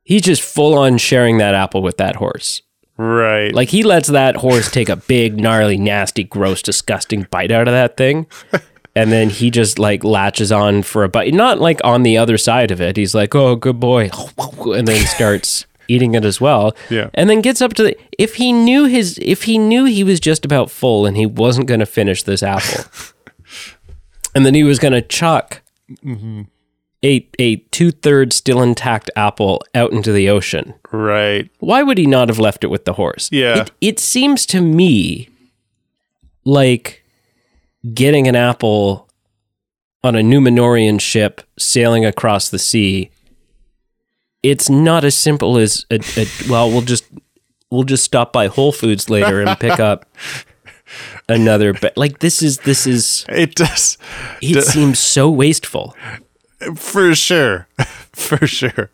[0.04, 2.62] he's just full on sharing that apple with that horse
[3.00, 3.54] Right.
[3.54, 7.72] Like he lets that horse take a big, gnarly, nasty, gross, disgusting bite out of
[7.72, 8.26] that thing.
[8.94, 12.36] And then he just like latches on for a bite, not like on the other
[12.36, 12.96] side of it.
[12.96, 14.10] He's like, "Oh, good boy,"
[14.64, 16.76] and then starts eating it as well.
[16.90, 17.10] Yeah.
[17.14, 17.96] And then gets up to the.
[18.18, 21.66] If he knew his, if he knew he was just about full and he wasn't
[21.66, 22.84] going to finish this apple,
[24.34, 25.62] and then he was going to chuck
[26.04, 26.42] mm-hmm.
[27.04, 31.50] a a two thirds still intact apple out into the ocean, right.
[31.58, 33.28] why would he not have left it with the horse?
[33.32, 33.62] Yeah.
[33.62, 35.28] It, it seems to me
[36.44, 36.97] like
[37.94, 39.08] getting an apple
[40.04, 43.10] on a Númenórean ship sailing across the sea.
[44.42, 47.04] It's not as simple as a, a well, we'll just
[47.70, 50.06] we'll just stop by Whole Foods later and pick up
[51.28, 51.72] another.
[51.72, 53.98] But like this is this is It does.
[54.40, 55.96] it seems so wasteful.
[56.76, 57.68] For sure.
[58.12, 58.90] For sure.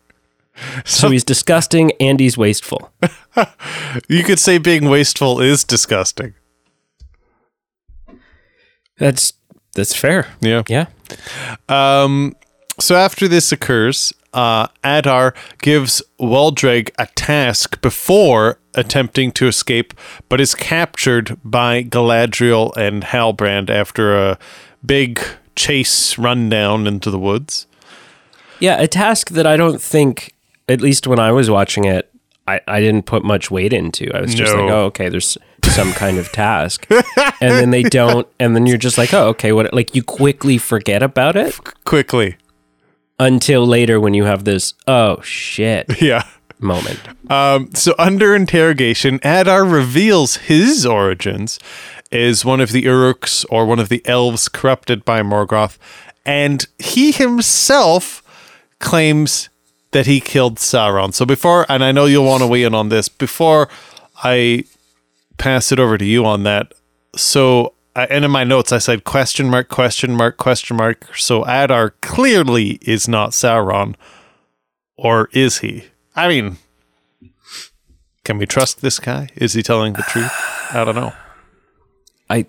[0.85, 2.91] So he's disgusting and he's wasteful.
[4.07, 6.35] You could say being wasteful is disgusting.
[8.97, 9.33] That's
[9.73, 10.27] that's fair.
[10.41, 10.63] Yeah.
[10.69, 10.85] Yeah.
[11.69, 12.35] Um,
[12.79, 19.93] so after this occurs, uh, Adar gives Waldreg a task before attempting to escape,
[20.29, 24.37] but is captured by Galadriel and Halbrand after a
[24.85, 25.19] big
[25.55, 27.67] chase run down into the woods.
[28.59, 30.33] Yeah, a task that I don't think,
[30.69, 32.09] at least when I was watching it,
[32.47, 34.09] I, I didn't put much weight into.
[34.13, 34.61] I was just No.
[34.63, 35.37] like, oh, okay, there's
[35.71, 36.85] some kind of task.
[36.89, 39.73] and then they don't, and then you're just like, oh, okay, what?
[39.73, 42.37] Like you quickly forget about it Quickly.
[43.19, 46.23] until later when you have this, oh shit Yeah.
[46.59, 46.99] moment.
[47.29, 51.59] Um, so under interrogation, Adar reveals his origins
[52.11, 55.77] as one of the Uruks or one of the elves corrupted by Morgoth,
[56.25, 58.21] and he himself
[58.79, 59.49] claims
[59.91, 61.13] that he killed Sauron.
[61.13, 63.69] So before, and I know you'll want to weigh in on this, before
[64.23, 64.63] I
[65.37, 66.73] pass it over to you on that.
[67.15, 71.15] So, I, and in my notes, I said question mark, question mark, question mark.
[71.15, 73.95] So Adar clearly is not Sauron,
[74.97, 75.85] or is he?
[76.15, 76.57] I mean,
[78.23, 79.29] can we trust this guy?
[79.35, 80.31] Is he telling the truth?
[80.73, 81.13] I don't know.
[82.29, 82.47] I,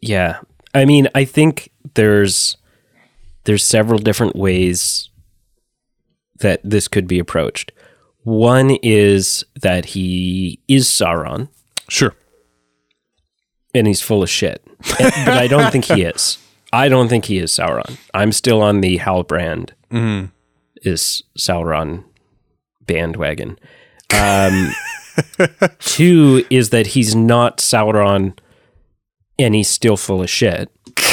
[0.00, 0.40] yeah,
[0.74, 2.56] I mean, I think there's
[3.44, 5.08] there's several different ways
[6.40, 7.72] that this could be approached.
[8.22, 11.48] One is that he is Sauron.
[11.90, 12.14] Sure.
[13.74, 14.62] and he's full of shit.
[14.98, 16.38] And- but I don't think he is.
[16.72, 17.98] I don't think he is Sauron.
[18.14, 19.70] I'm still on the Halbrand
[20.82, 22.04] is Sauron
[22.80, 23.58] bandwagon.
[24.14, 24.70] Um,
[25.80, 28.38] two is that he's not Sauron
[29.38, 30.70] and he's still full of shit.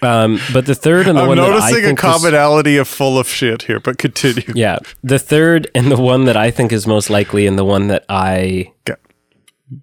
[0.00, 2.86] Um, but the third and the I'm one that I noticing a is- commonality of
[2.86, 4.44] full of shit here, but continue.
[4.54, 7.88] yeah, the third and the one that I think is most likely, and the one
[7.88, 8.72] that I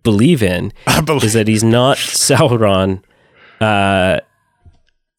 [0.03, 3.01] believe in, I believe- is that he's not Sauron,
[3.59, 4.19] uh,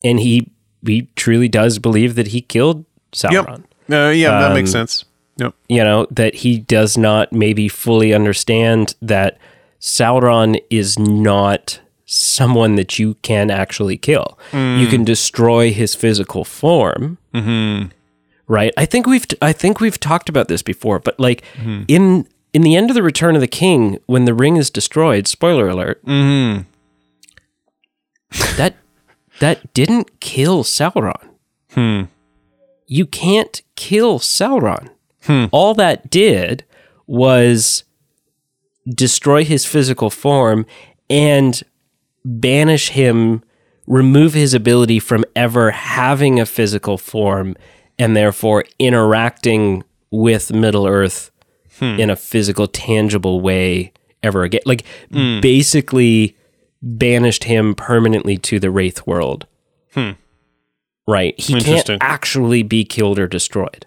[0.02, 0.50] and he
[0.86, 3.64] he truly does believe that he killed Sauron.
[3.90, 5.04] Uh, yeah, that makes Um, sense.
[5.38, 5.54] Yep.
[5.68, 9.36] You know that he does not maybe fully understand that
[9.80, 14.38] Sauron is not someone that you can actually kill.
[14.52, 17.18] You can destroy his physical form.
[17.34, 17.88] Mm-hmm.
[18.46, 18.72] Right.
[18.76, 21.82] I think we've I think we've talked about this before, but like mm-hmm.
[21.88, 25.26] in in the end of the Return of the King, when the ring is destroyed,
[25.26, 26.62] spoiler alert, mm-hmm.
[28.56, 28.76] that
[29.40, 31.28] that didn't kill Sauron.
[31.72, 32.02] Hmm.
[32.86, 34.90] You can't kill Sauron.
[35.24, 35.46] Hmm.
[35.50, 36.64] All that did
[37.06, 37.84] was
[38.88, 40.66] destroy his physical form
[41.10, 41.62] and
[42.26, 43.42] banish him,
[43.86, 47.54] remove his ability from ever having a physical form
[47.98, 51.30] and therefore interacting with Middle Earth
[51.78, 51.98] hmm.
[51.98, 54.60] in a physical, tangible way ever again.
[54.66, 55.40] Like hmm.
[55.40, 56.36] basically
[56.82, 59.46] banished him permanently to the Wraith world.
[59.94, 60.12] Hmm.
[61.08, 61.38] Right.
[61.38, 63.86] He can't actually be killed or destroyed.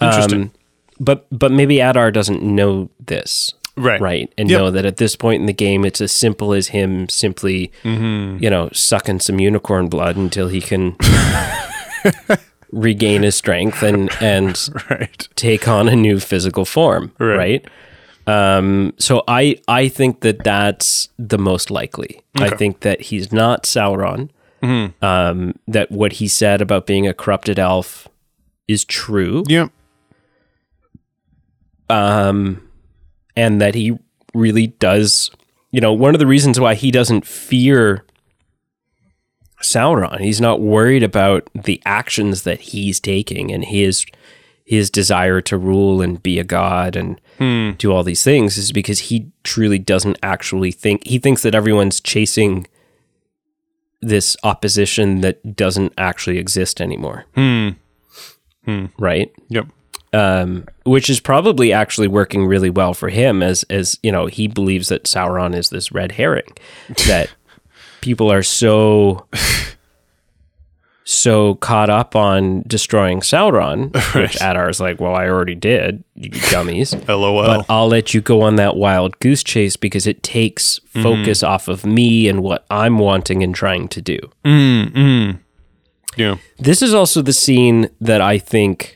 [0.00, 0.42] Interesting.
[0.42, 0.52] Um,
[1.00, 4.00] but but maybe Adar doesn't know this, right.
[4.00, 4.32] right?
[4.38, 4.58] And Yep.
[4.58, 8.42] know that at this point in the game, it's as simple as him simply, Mm-hmm.
[8.42, 10.96] you know, sucking some unicorn blood until he can
[12.72, 15.28] regain his strength and and Right.
[15.36, 17.36] take on a new physical form, Right.
[17.36, 17.68] right?
[18.28, 22.22] Um, so I I think that that's the most likely.
[22.34, 24.30] I think that he's not Sauron.
[24.62, 25.04] Mm-hmm.
[25.04, 28.08] Um, that what he said about being a corrupted elf
[28.66, 29.44] is true.
[29.46, 29.70] Yep.
[31.88, 32.65] um,
[33.36, 33.98] and that he
[34.34, 35.30] really does.
[35.70, 38.04] You know, one of the reasons why he doesn't fear
[39.62, 44.06] Sauron, he's not worried about the actions that he's taking and his
[44.64, 47.70] his desire to rule and be a god and hmm.
[47.78, 52.00] do all these things is because he truly doesn't actually think he thinks that everyone's
[52.00, 52.66] chasing
[54.02, 57.24] this opposition that doesn't actually exist anymore.
[57.34, 57.70] Hmm.
[58.64, 58.86] Hmm.
[58.98, 59.32] Right?
[59.48, 59.68] Yep.
[60.12, 64.46] Um, which is probably actually working really well for him as as you know he
[64.48, 66.52] believes that Sauron is this red herring
[67.06, 67.30] that
[68.00, 69.26] people are so
[71.04, 76.30] so caught up on destroying Sauron which Adar is like well I already did you
[76.50, 76.94] dummies.
[77.08, 77.44] LOL.
[77.44, 81.68] but I'll let you go on that wild goose chase because it takes focus off
[81.68, 84.18] of me and what I'm wanting and trying to do.
[86.16, 86.38] Yeah.
[86.58, 88.95] this is also the scene that I think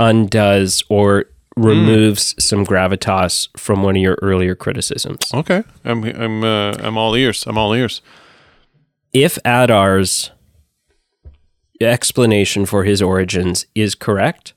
[0.00, 1.26] undoes or
[1.56, 5.32] removes some gravitas from one of your earlier criticisms.
[5.34, 5.62] Okay.
[5.84, 7.44] I'm I'm uh, I'm all ears.
[7.46, 8.00] I'm all ears.
[9.12, 10.30] If Adar's
[11.80, 14.54] explanation for his origins is correct,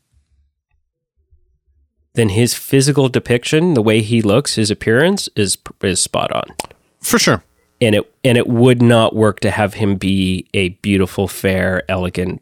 [2.14, 6.56] then his physical depiction, the way he looks, his appearance is is spot on.
[7.02, 7.44] For sure.
[7.82, 12.42] And it and it would not work to have him be a beautiful, fair, elegant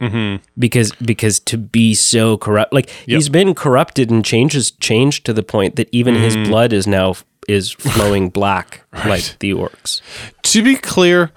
[0.00, 0.44] Mm-hmm.
[0.56, 5.42] because because to be so corrupt like he's been corrupted and changes changed to the
[5.42, 6.46] point that even his mm.
[6.46, 7.14] blood is now
[7.48, 10.00] is flowing black like the orcs
[10.42, 11.32] To be clear,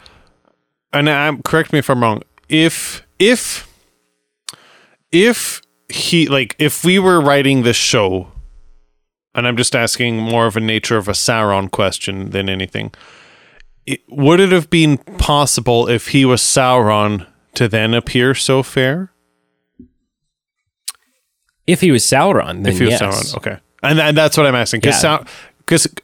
[0.94, 2.22] and I'm correct me if I'm wrong.
[2.50, 3.68] If if
[5.12, 8.32] if he like if we were writing this show,
[9.34, 12.94] and I'm just asking more of a nature of a Sauron question than anything.
[13.86, 17.26] It, would it have been possible if he was Sauron
[17.56, 19.12] to then appear so fair?
[21.68, 23.02] if he was sauron then If he was yes.
[23.34, 25.24] Sauron, okay, and, and that's what I'm asking because Yeah.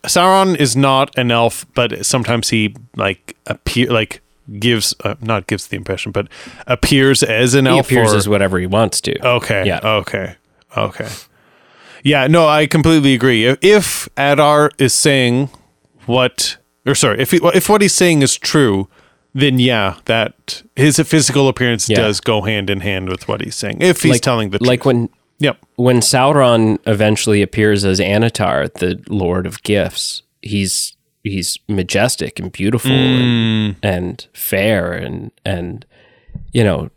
[0.05, 4.21] Sauron is not an elf, but sometimes he like appear like
[4.59, 6.27] gives uh, not gives the impression, but
[6.67, 7.87] appears as an he elf.
[7.87, 9.79] appears or- as whatever he wants to okay, Yeah.
[9.83, 10.35] okay,
[10.77, 11.09] okay.
[12.03, 13.45] Yeah, no, I completely agree.
[13.45, 15.49] If- If Adar is saying
[16.05, 18.87] what, or sorry, if he, if what he's saying is true,
[19.39, 21.97] then yeah, that his physical appearance Yeah.
[21.97, 23.81] does go hand in hand with what he's saying.
[23.81, 25.09] If he's like, telling the truth, like when
[25.39, 32.51] yep, when Sauron eventually appears as Annatar, the Lord of Gifts, he's he's majestic and
[32.51, 35.85] beautiful and, and fair and and
[36.53, 36.89] you know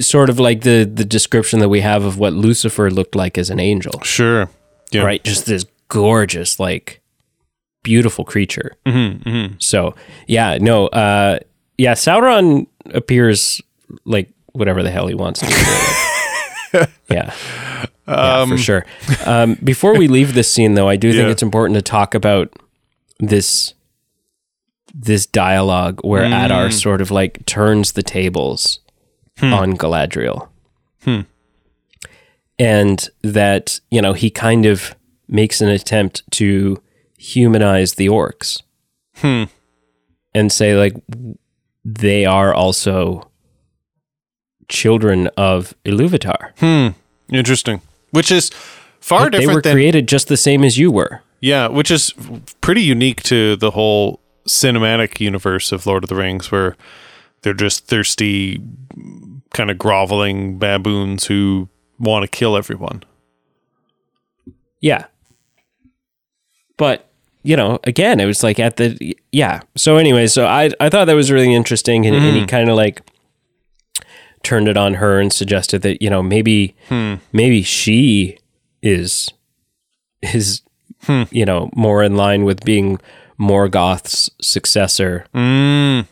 [0.00, 3.50] sort of like the the description that we have of what Lucifer looked like as
[3.50, 4.48] an angel, sure,
[4.92, 5.22] yeah, right?
[5.24, 7.00] Just this gorgeous, like
[7.82, 8.76] beautiful creature.
[8.86, 9.94] Mm-hmm, So
[10.26, 11.40] yeah, no, uh,
[11.78, 13.60] yeah, Sauron appears
[14.04, 15.46] like whatever the hell he wants to.
[16.72, 16.86] Really.
[17.10, 17.34] yeah.
[18.08, 18.84] Yeah, for sure.
[19.24, 21.30] Um, before we leave this scene, though, I do think Yeah.
[21.30, 22.52] it's important to talk about
[23.20, 23.74] this
[24.94, 26.44] this dialogue where Mm.
[26.44, 28.80] Adar sort of like turns the tables
[29.38, 29.52] Hmm.
[29.54, 30.48] on Galadriel,
[32.58, 34.94] and that you know he kind of
[35.28, 36.82] makes an attempt to
[37.16, 38.62] humanize the orcs
[39.16, 39.44] Hmm.
[40.34, 40.94] and say like
[41.84, 43.30] they are also
[44.68, 46.52] children of Iluvatar.
[46.58, 46.98] Hmm.
[47.34, 47.80] Interesting.
[48.10, 48.50] Which is
[49.00, 51.22] far they different They were than created just the same as you were.
[51.40, 52.14] Yeah, which is
[52.60, 56.76] pretty unique to the whole cinematic universe of Lord of the Rings, where
[57.42, 58.62] they're just thirsty,
[59.52, 61.68] kind of groveling baboons who
[61.98, 63.02] want to kill everyone.
[64.80, 65.06] Yeah.
[66.76, 67.11] But,
[67.42, 69.60] you know, again, it was like at the yeah.
[69.76, 72.48] So anyway, so I I thought that was really interesting and, and he mm.
[72.48, 73.02] kind of like
[74.42, 77.14] turned it on her and suggested that, you know, maybe hmm.
[77.32, 78.38] maybe she
[78.82, 79.28] is
[80.22, 80.62] is
[81.02, 81.22] hmm.
[81.30, 83.00] you know, more in line with being
[83.38, 85.26] Morgoth's successor.
[85.34, 86.06] Mm.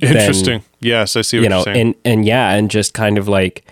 [0.00, 0.62] Interesting.
[0.80, 3.64] yes, I see what you know and and yeah and just kind of like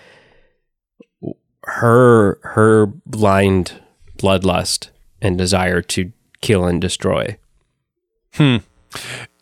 [1.64, 3.80] her her blind
[4.18, 4.88] bloodlust
[5.20, 6.12] and desire to
[6.42, 7.36] kill and destroy
[8.34, 8.56] Hmm.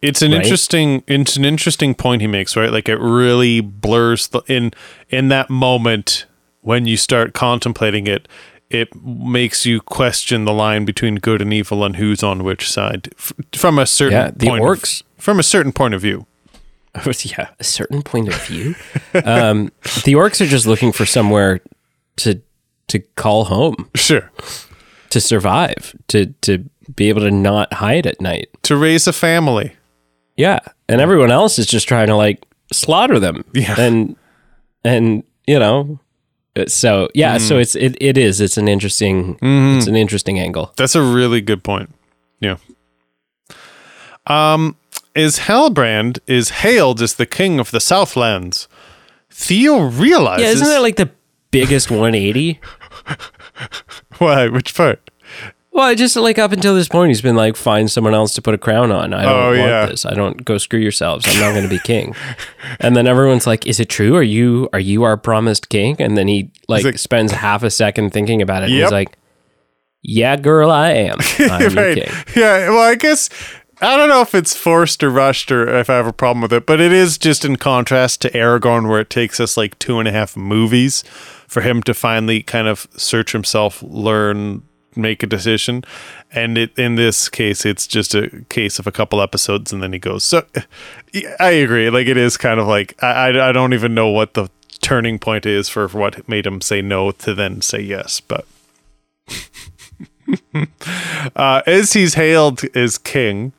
[0.03, 0.43] it's an right?
[0.43, 2.71] interesting it's an interesting point he makes, right?
[2.73, 4.73] Like it really blurs the in
[5.09, 6.27] in that moment
[6.63, 8.29] when you start contemplating it,
[8.69, 13.09] it makes you question the line between good and evil and who's on which side
[13.19, 16.27] f- from a certain Yeah, the point of- orcs- from a certain point of view.
[17.23, 18.75] yeah a certain point of view
[19.25, 19.71] um
[20.05, 21.61] the orcs are just looking for somewhere
[22.17, 22.41] to
[22.89, 24.33] to call home Sure.
[25.11, 26.65] to survive to to
[26.97, 29.77] be able to not hide at night To raise a family.
[30.37, 33.75] yeah and everyone else is just trying to like slaughter them Yeah.
[33.79, 34.17] and
[34.85, 35.99] and you know
[36.57, 37.61] uh, so yeah so Mm.
[37.61, 41.63] it's it, it is it's an interesting it's an interesting angle That's a really good
[41.63, 41.91] point.
[42.41, 42.57] Yeah.
[44.27, 44.77] Um,
[45.15, 48.69] is Halbrand is hailed as the king of the Southlands.
[49.31, 50.45] Theo realizes.
[50.45, 51.11] yeah isn't that like the
[51.51, 52.61] biggest 180.
[54.19, 54.49] Why?
[54.49, 55.10] Which part?
[55.73, 58.55] Well, just like up until this point, he's been like, find someone else to put
[58.55, 59.15] a crown on.
[59.15, 59.87] I don't Oh, want yeah.
[59.87, 60.05] this.
[60.05, 61.27] I don't go screw yourselves.
[61.29, 62.15] I'm not going to be king.
[62.81, 64.17] And then everyone's like, is it true?
[64.17, 65.97] Are you are you our promised king?
[66.01, 68.67] And then he like, like- spends half a second thinking about it.
[68.67, 68.85] And Yep.
[68.87, 69.19] he's like,
[70.03, 71.19] yeah, girl, I am.
[71.39, 71.95] I'm your right.
[72.05, 72.13] king.
[72.37, 72.71] Yeah.
[72.71, 73.29] Well, I guess
[73.83, 76.53] I don't know if it's forced or rushed or if I have a problem with
[76.53, 79.99] it, but it is just in contrast to Aragorn, where it takes us like two
[79.99, 81.03] and a half movies
[81.49, 84.63] for him to finally kind of search himself, learn,
[84.97, 85.85] make a decision.
[86.33, 89.93] And it, in this case, it's just a case of a couple episodes, and then
[89.93, 90.25] he goes.
[90.25, 90.45] So,
[91.39, 91.91] I agree.
[91.91, 94.49] Like it is kind of like I, I, don't even know what the
[94.81, 98.47] turning point is for what made him say no to then say yes, but.
[101.35, 103.53] Uh, as he's hailed as king,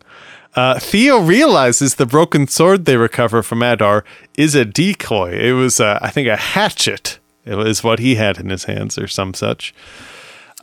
[0.56, 4.04] uh, Theo realizes the broken sword they recover from Adar
[4.38, 5.32] is a decoy.
[5.32, 7.20] It was, I think, a hatchet.
[7.46, 9.74] It was what he had in his hands, or some such.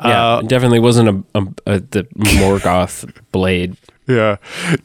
[0.04, 3.76] Yeah, Uh, it definitely wasn't a, a, a the Morgoth blade.
[4.06, 4.36] Yeah.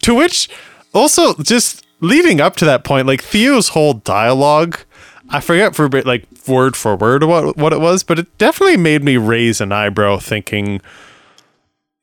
[0.02, 0.50] To which,
[0.94, 4.80] also, just leading up to that point, like Theo's whole dialogue,
[5.30, 8.78] I forget for bit like word for word what what it was, but it definitely
[8.78, 10.82] made me raise an eyebrow, thinking,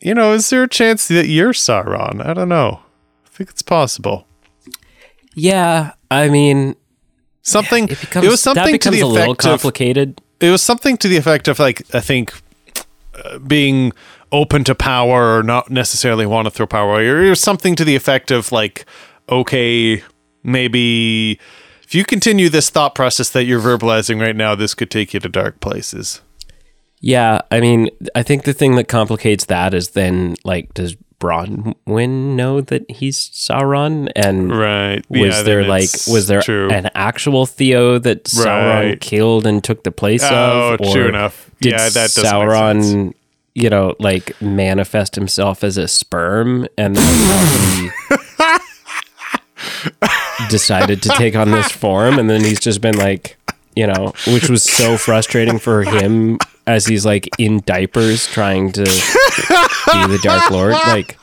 [0.00, 2.24] you know, is there a chance that you're Sauron?
[2.24, 2.80] I don't know.
[3.26, 4.26] I think it's possible.
[5.34, 6.74] Yeah, I mean,
[7.42, 7.84] Something.
[7.88, 10.20] it becomes it was something that to becomes the a little effect of complicated.
[10.40, 12.32] it was something to the effect of like I think
[13.47, 13.93] being
[14.33, 17.97] open to power or not necessarily want to throw power away, or something to the
[17.97, 18.85] effect of like
[19.29, 20.03] okay
[20.43, 21.39] maybe
[21.83, 25.21] if you continue this thought process that you're verbalizing right now this could take you
[25.21, 26.21] to dark places.
[27.01, 32.35] Yeah, I mean, I think the thing that complicates that is then like, does Bronwyn
[32.35, 34.11] know that he's Sauron?
[34.16, 39.01] And right was Yeah, there like, was there true an actual Theo that Sauron Right.
[39.01, 40.93] killed and took the place oh of?
[40.93, 42.25] true enough Did yeah that does.
[42.25, 43.12] Sauron,
[43.55, 47.91] you know, like manifest himself as a sperm and then he
[50.49, 53.37] decided to take on this form and then he's just been like,
[53.77, 58.84] you know, which was so frustrating for him as he's like in diapers trying to
[58.84, 60.72] be the Dark Lord.
[60.72, 61.18] Like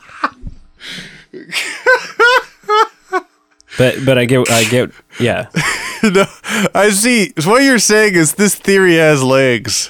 [3.76, 5.48] But but I get I get yeah.
[6.02, 6.24] no,
[6.74, 9.88] I see what you're saying is this theory has legs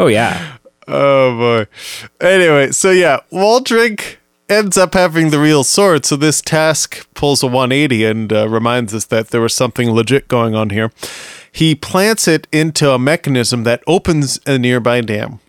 [0.00, 0.56] Oh yeah.
[0.88, 1.66] Oh boy.
[2.26, 4.16] Anyway, so yeah, Waldreg
[4.48, 6.06] ends up having the real sword.
[6.06, 10.26] So this task pulls a 180 and uh, reminds us that there was something legit
[10.26, 10.90] going on here.
[11.52, 15.40] He plants it into a mechanism that opens a nearby dam.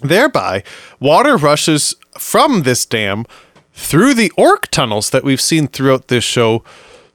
[0.00, 0.62] Thereby,
[1.00, 3.26] water rushes from this dam
[3.74, 6.62] through the orc tunnels that we've seen throughout this show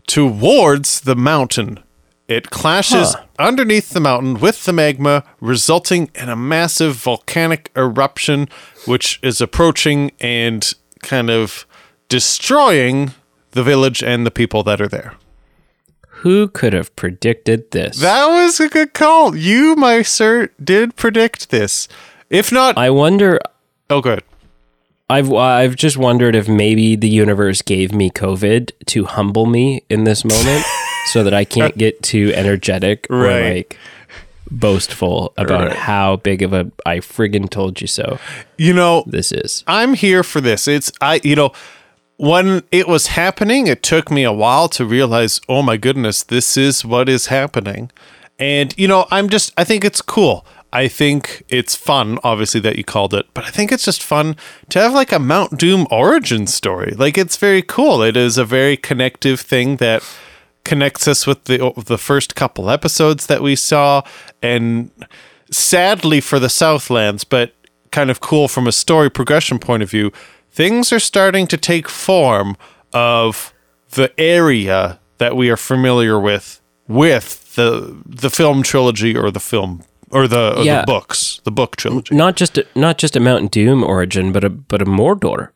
[0.07, 1.79] towards the mountain.
[2.27, 3.23] It clashes Huh.
[3.39, 8.47] underneath the mountain with the magma, resulting in a massive volcanic eruption,
[8.85, 11.65] which is approaching and kind of
[12.09, 13.13] destroying
[13.51, 15.13] the village and the people that are there.
[16.23, 17.99] Who could have predicted this?
[17.99, 19.35] That was a good call.
[19.35, 21.89] You, my sir, did predict this.
[22.29, 23.39] If not, I wonder
[23.89, 24.23] oh, good.
[25.09, 30.05] I've I've just wondered if maybe the universe gave me COVID to humble me in
[30.05, 30.65] this moment,
[31.11, 33.77] so that I can't get too energetic or like
[34.49, 35.75] boastful about Right.
[35.75, 38.17] how big of a I friggin' told you so
[38.57, 39.63] You know, this is.
[39.67, 40.69] I'm here for this.
[40.69, 41.51] It's I you know
[42.23, 46.55] when it was happening, it took me a while to realize, oh my goodness, this
[46.55, 47.91] is what is happening.
[48.39, 50.45] And you know, I'm just I think it's cool.
[50.71, 54.37] I think it's fun, obviously, that you called it, but I think it's just fun
[54.69, 56.93] to have like a Mount Doom origin story.
[56.93, 58.01] Like it's very cool.
[58.01, 60.01] It is a very connective thing that
[60.63, 64.01] connects us with the the first couple episodes that we saw,
[64.41, 64.91] and
[65.51, 67.51] sadly for the Southlands, but
[67.91, 70.13] kind of cool from a story progression point of view,
[70.53, 72.55] things are starting to take form
[72.93, 73.53] of
[73.91, 79.83] the area that we are familiar with with the the film trilogy or the film
[80.11, 80.81] or the, or Yeah.
[80.81, 82.13] the books, the book trilogy.
[82.15, 85.49] Not just a, not just a Mountain Doom origin, but a but a Mordor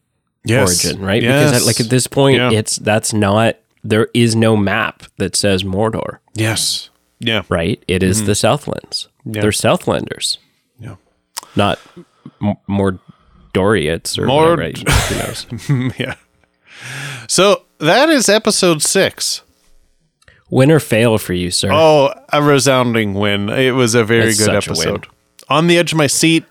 [0.50, 1.22] origin, right?
[1.22, 2.52] Because at, like at this point, Yeah.
[2.52, 6.90] it's that's not there is no map that says Mordor, yes,
[7.20, 7.84] yeah, right?
[7.88, 9.08] It is the Southlands.
[9.20, 9.36] Mm-hmm.
[9.36, 9.42] Yeah.
[9.42, 10.38] They're Southlanders,
[10.80, 10.96] yeah.
[11.56, 11.80] not
[12.42, 12.58] m-
[13.54, 14.62] Mordorians or Mord- whatever.
[14.62, 14.90] right?
[15.10, 15.94] Who knows?
[16.00, 16.16] yeah.
[17.28, 19.42] So that is episode six.
[20.50, 21.70] Win or fail for you, sir.
[21.72, 23.50] Oh, a resounding win.
[23.50, 24.80] It was a very good such a win.
[24.80, 25.08] episode.
[25.50, 26.46] On the edge of my seat,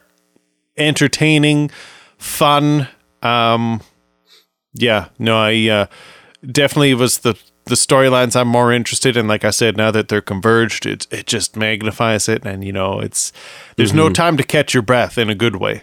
[0.77, 1.71] entertaining,
[2.19, 2.89] fun.
[3.23, 3.81] Um
[4.75, 5.87] yeah, no, I uh
[6.51, 9.27] definitely was the the storylines I'm more interested in.
[9.27, 13.01] Like I said, now that they're converged, it it just magnifies it, and you know,
[13.01, 13.33] it's
[13.77, 15.83] there's no time to catch your breath in a good way.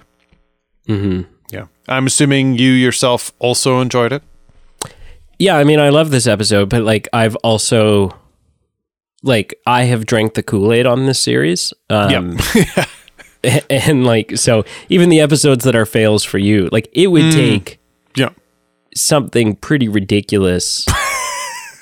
[0.87, 1.21] Mm-hmm.
[1.49, 4.23] Yeah, I'm assuming you yourself also enjoyed it.
[5.39, 8.17] Yeah, I mean, I love this episode, but like, I've also
[9.23, 11.73] like I have drank the Kool Aid on this series.
[11.89, 12.89] Um, Yep.
[13.69, 17.79] and like, so even the episodes that are fails for you, like, it would take
[18.15, 18.29] yeah.
[18.95, 20.85] something pretty ridiculous.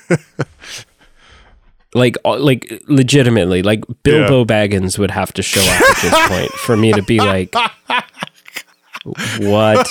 [1.93, 6.51] like, uh, like legitimately, like Bilbo Baggins would have to show up at this point
[6.51, 7.53] for me to be like,
[9.03, 9.87] what?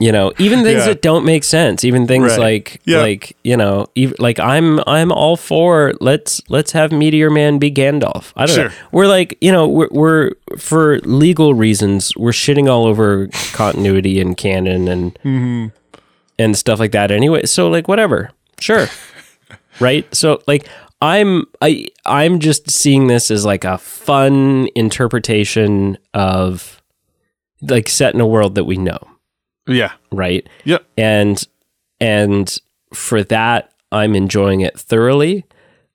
[0.00, 0.86] you know even things Yeah.
[0.86, 2.38] that don't make sense even things Right.
[2.40, 2.98] like Yeah.
[3.00, 7.70] like you know ev like i'm i'm all for let's let's have meteor man be
[7.70, 8.78] gandalf i don't know Sure.
[8.90, 14.36] we're like you know we're, we're for legal reasons we're shitting all over continuity and
[14.36, 15.66] canon and Mm-hmm.
[16.40, 18.88] and stuff like that anyway so like whatever sure
[19.80, 20.68] right so like
[21.00, 26.80] i'm i i'm just seeing this as like a fun interpretation of
[27.62, 28.98] like set in a world that we know
[29.66, 29.92] Yeah.
[30.12, 30.84] right Yep.
[30.96, 31.46] and
[32.00, 32.58] and
[32.92, 35.44] for that i'm enjoying it thoroughly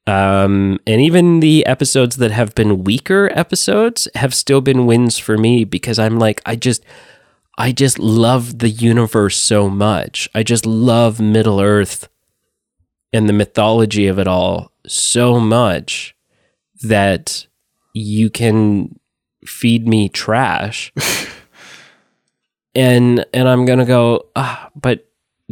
[0.08, 5.38] um and even the episodes that have been weaker episodes have still been wins for
[5.38, 6.84] me because i'm like i just
[7.58, 12.08] i just love the universe so much i just love middle earth
[13.14, 16.16] and the mythology of it all so much
[16.84, 17.48] that
[17.94, 19.00] you can
[19.46, 20.92] feed me trash
[22.76, 25.08] and and I'm gonna go ah but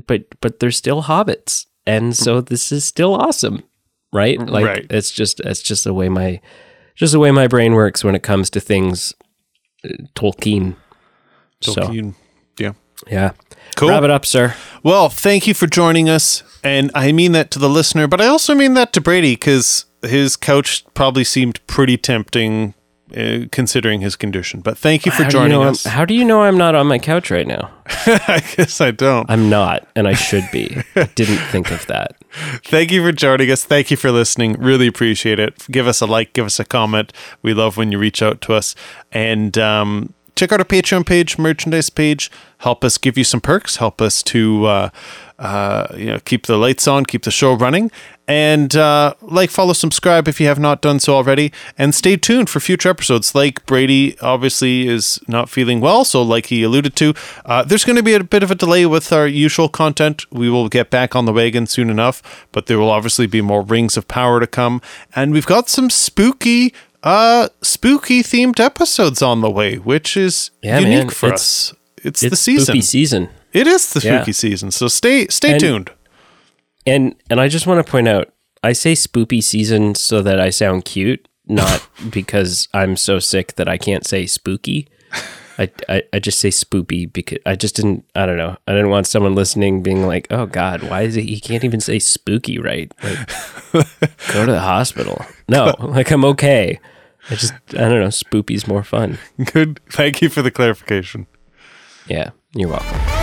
[0.05, 3.64] but but they're still hobbits and so this is still awesome
[4.14, 4.86] right like Right.
[4.89, 6.39] it's just it's just the way my
[6.95, 9.14] just the way my brain works when it comes to things
[9.84, 10.76] uh, Tolkien
[11.62, 12.14] so Tolkien.
[12.60, 12.74] Yeah.
[13.08, 13.32] yeah
[13.78, 13.89] Cool.
[13.89, 14.53] wrap it up sir
[14.84, 16.43] Well, thank you for joining us.
[16.63, 19.86] And I mean that to the listener, but I also mean that to Brady because
[20.01, 22.73] his couch probably seemed pretty tempting
[23.15, 24.59] uh, considering his condition.
[24.59, 25.86] But thank you for how do you joining know I'm- us.
[25.86, 29.30] how do you know I'm not on my couch right now I guess I don't.
[29.32, 32.15] I'm not and I should be I didn't think of that
[32.65, 33.63] Thank you for joining us.
[33.63, 34.53] Thank you for listening.
[34.59, 35.65] Really appreciate it.
[35.71, 37.11] Give us a like, give us a comment.
[37.41, 38.75] We love when you reach out to us.
[39.11, 42.32] And um, check out our Patreon page, merchandise page.
[42.60, 43.78] Help us give you some perks.
[43.78, 44.90] Help us to uh,
[45.40, 47.92] uh, you know keep the lights on, keep the show running.
[48.28, 51.54] And uh, like, follow, subscribe if you have not done so already.
[51.78, 53.34] And stay tuned for future episodes.
[53.34, 57.14] Like Brady obviously is not feeling well, so like he alluded to,
[57.46, 60.30] uh, there's going to be a bit of a delay with our usual content.
[60.30, 63.62] We will get back on the wagon soon enough, but there will obviously be more
[63.62, 64.82] Rings of Power to come.
[65.16, 66.74] And we've got some spooky,
[67.04, 71.10] uh, spooky themed episodes on the way, which is Yeah, unique man.
[71.10, 71.41] for It's-
[71.72, 71.74] us.
[72.04, 72.66] It's, it's the season.
[72.66, 74.18] spooky season It is the Yeah.
[74.20, 74.72] spooky season.
[74.72, 75.89] So stay stay And- tuned.
[76.86, 78.32] And and I just want to point out,
[78.64, 81.82] I say spooky season so that I sound cute, not
[82.12, 84.88] because I'm so sick that I can't say spooky.
[85.60, 88.58] I, I, I just say spoopy because I just didn't I don't know.
[88.68, 91.80] I didn't want someone listening being like oh god why is it he can't even
[91.82, 92.91] say spooky right?
[93.03, 93.28] Like
[94.34, 95.26] go to the hospital.
[95.49, 96.80] No like I'm okay.
[97.30, 98.08] I just I don't know.
[98.08, 99.18] Spoopy's more fun.
[99.51, 99.80] Good.
[99.89, 101.28] Thank you for the clarification.
[102.08, 103.16] yeah you're welcome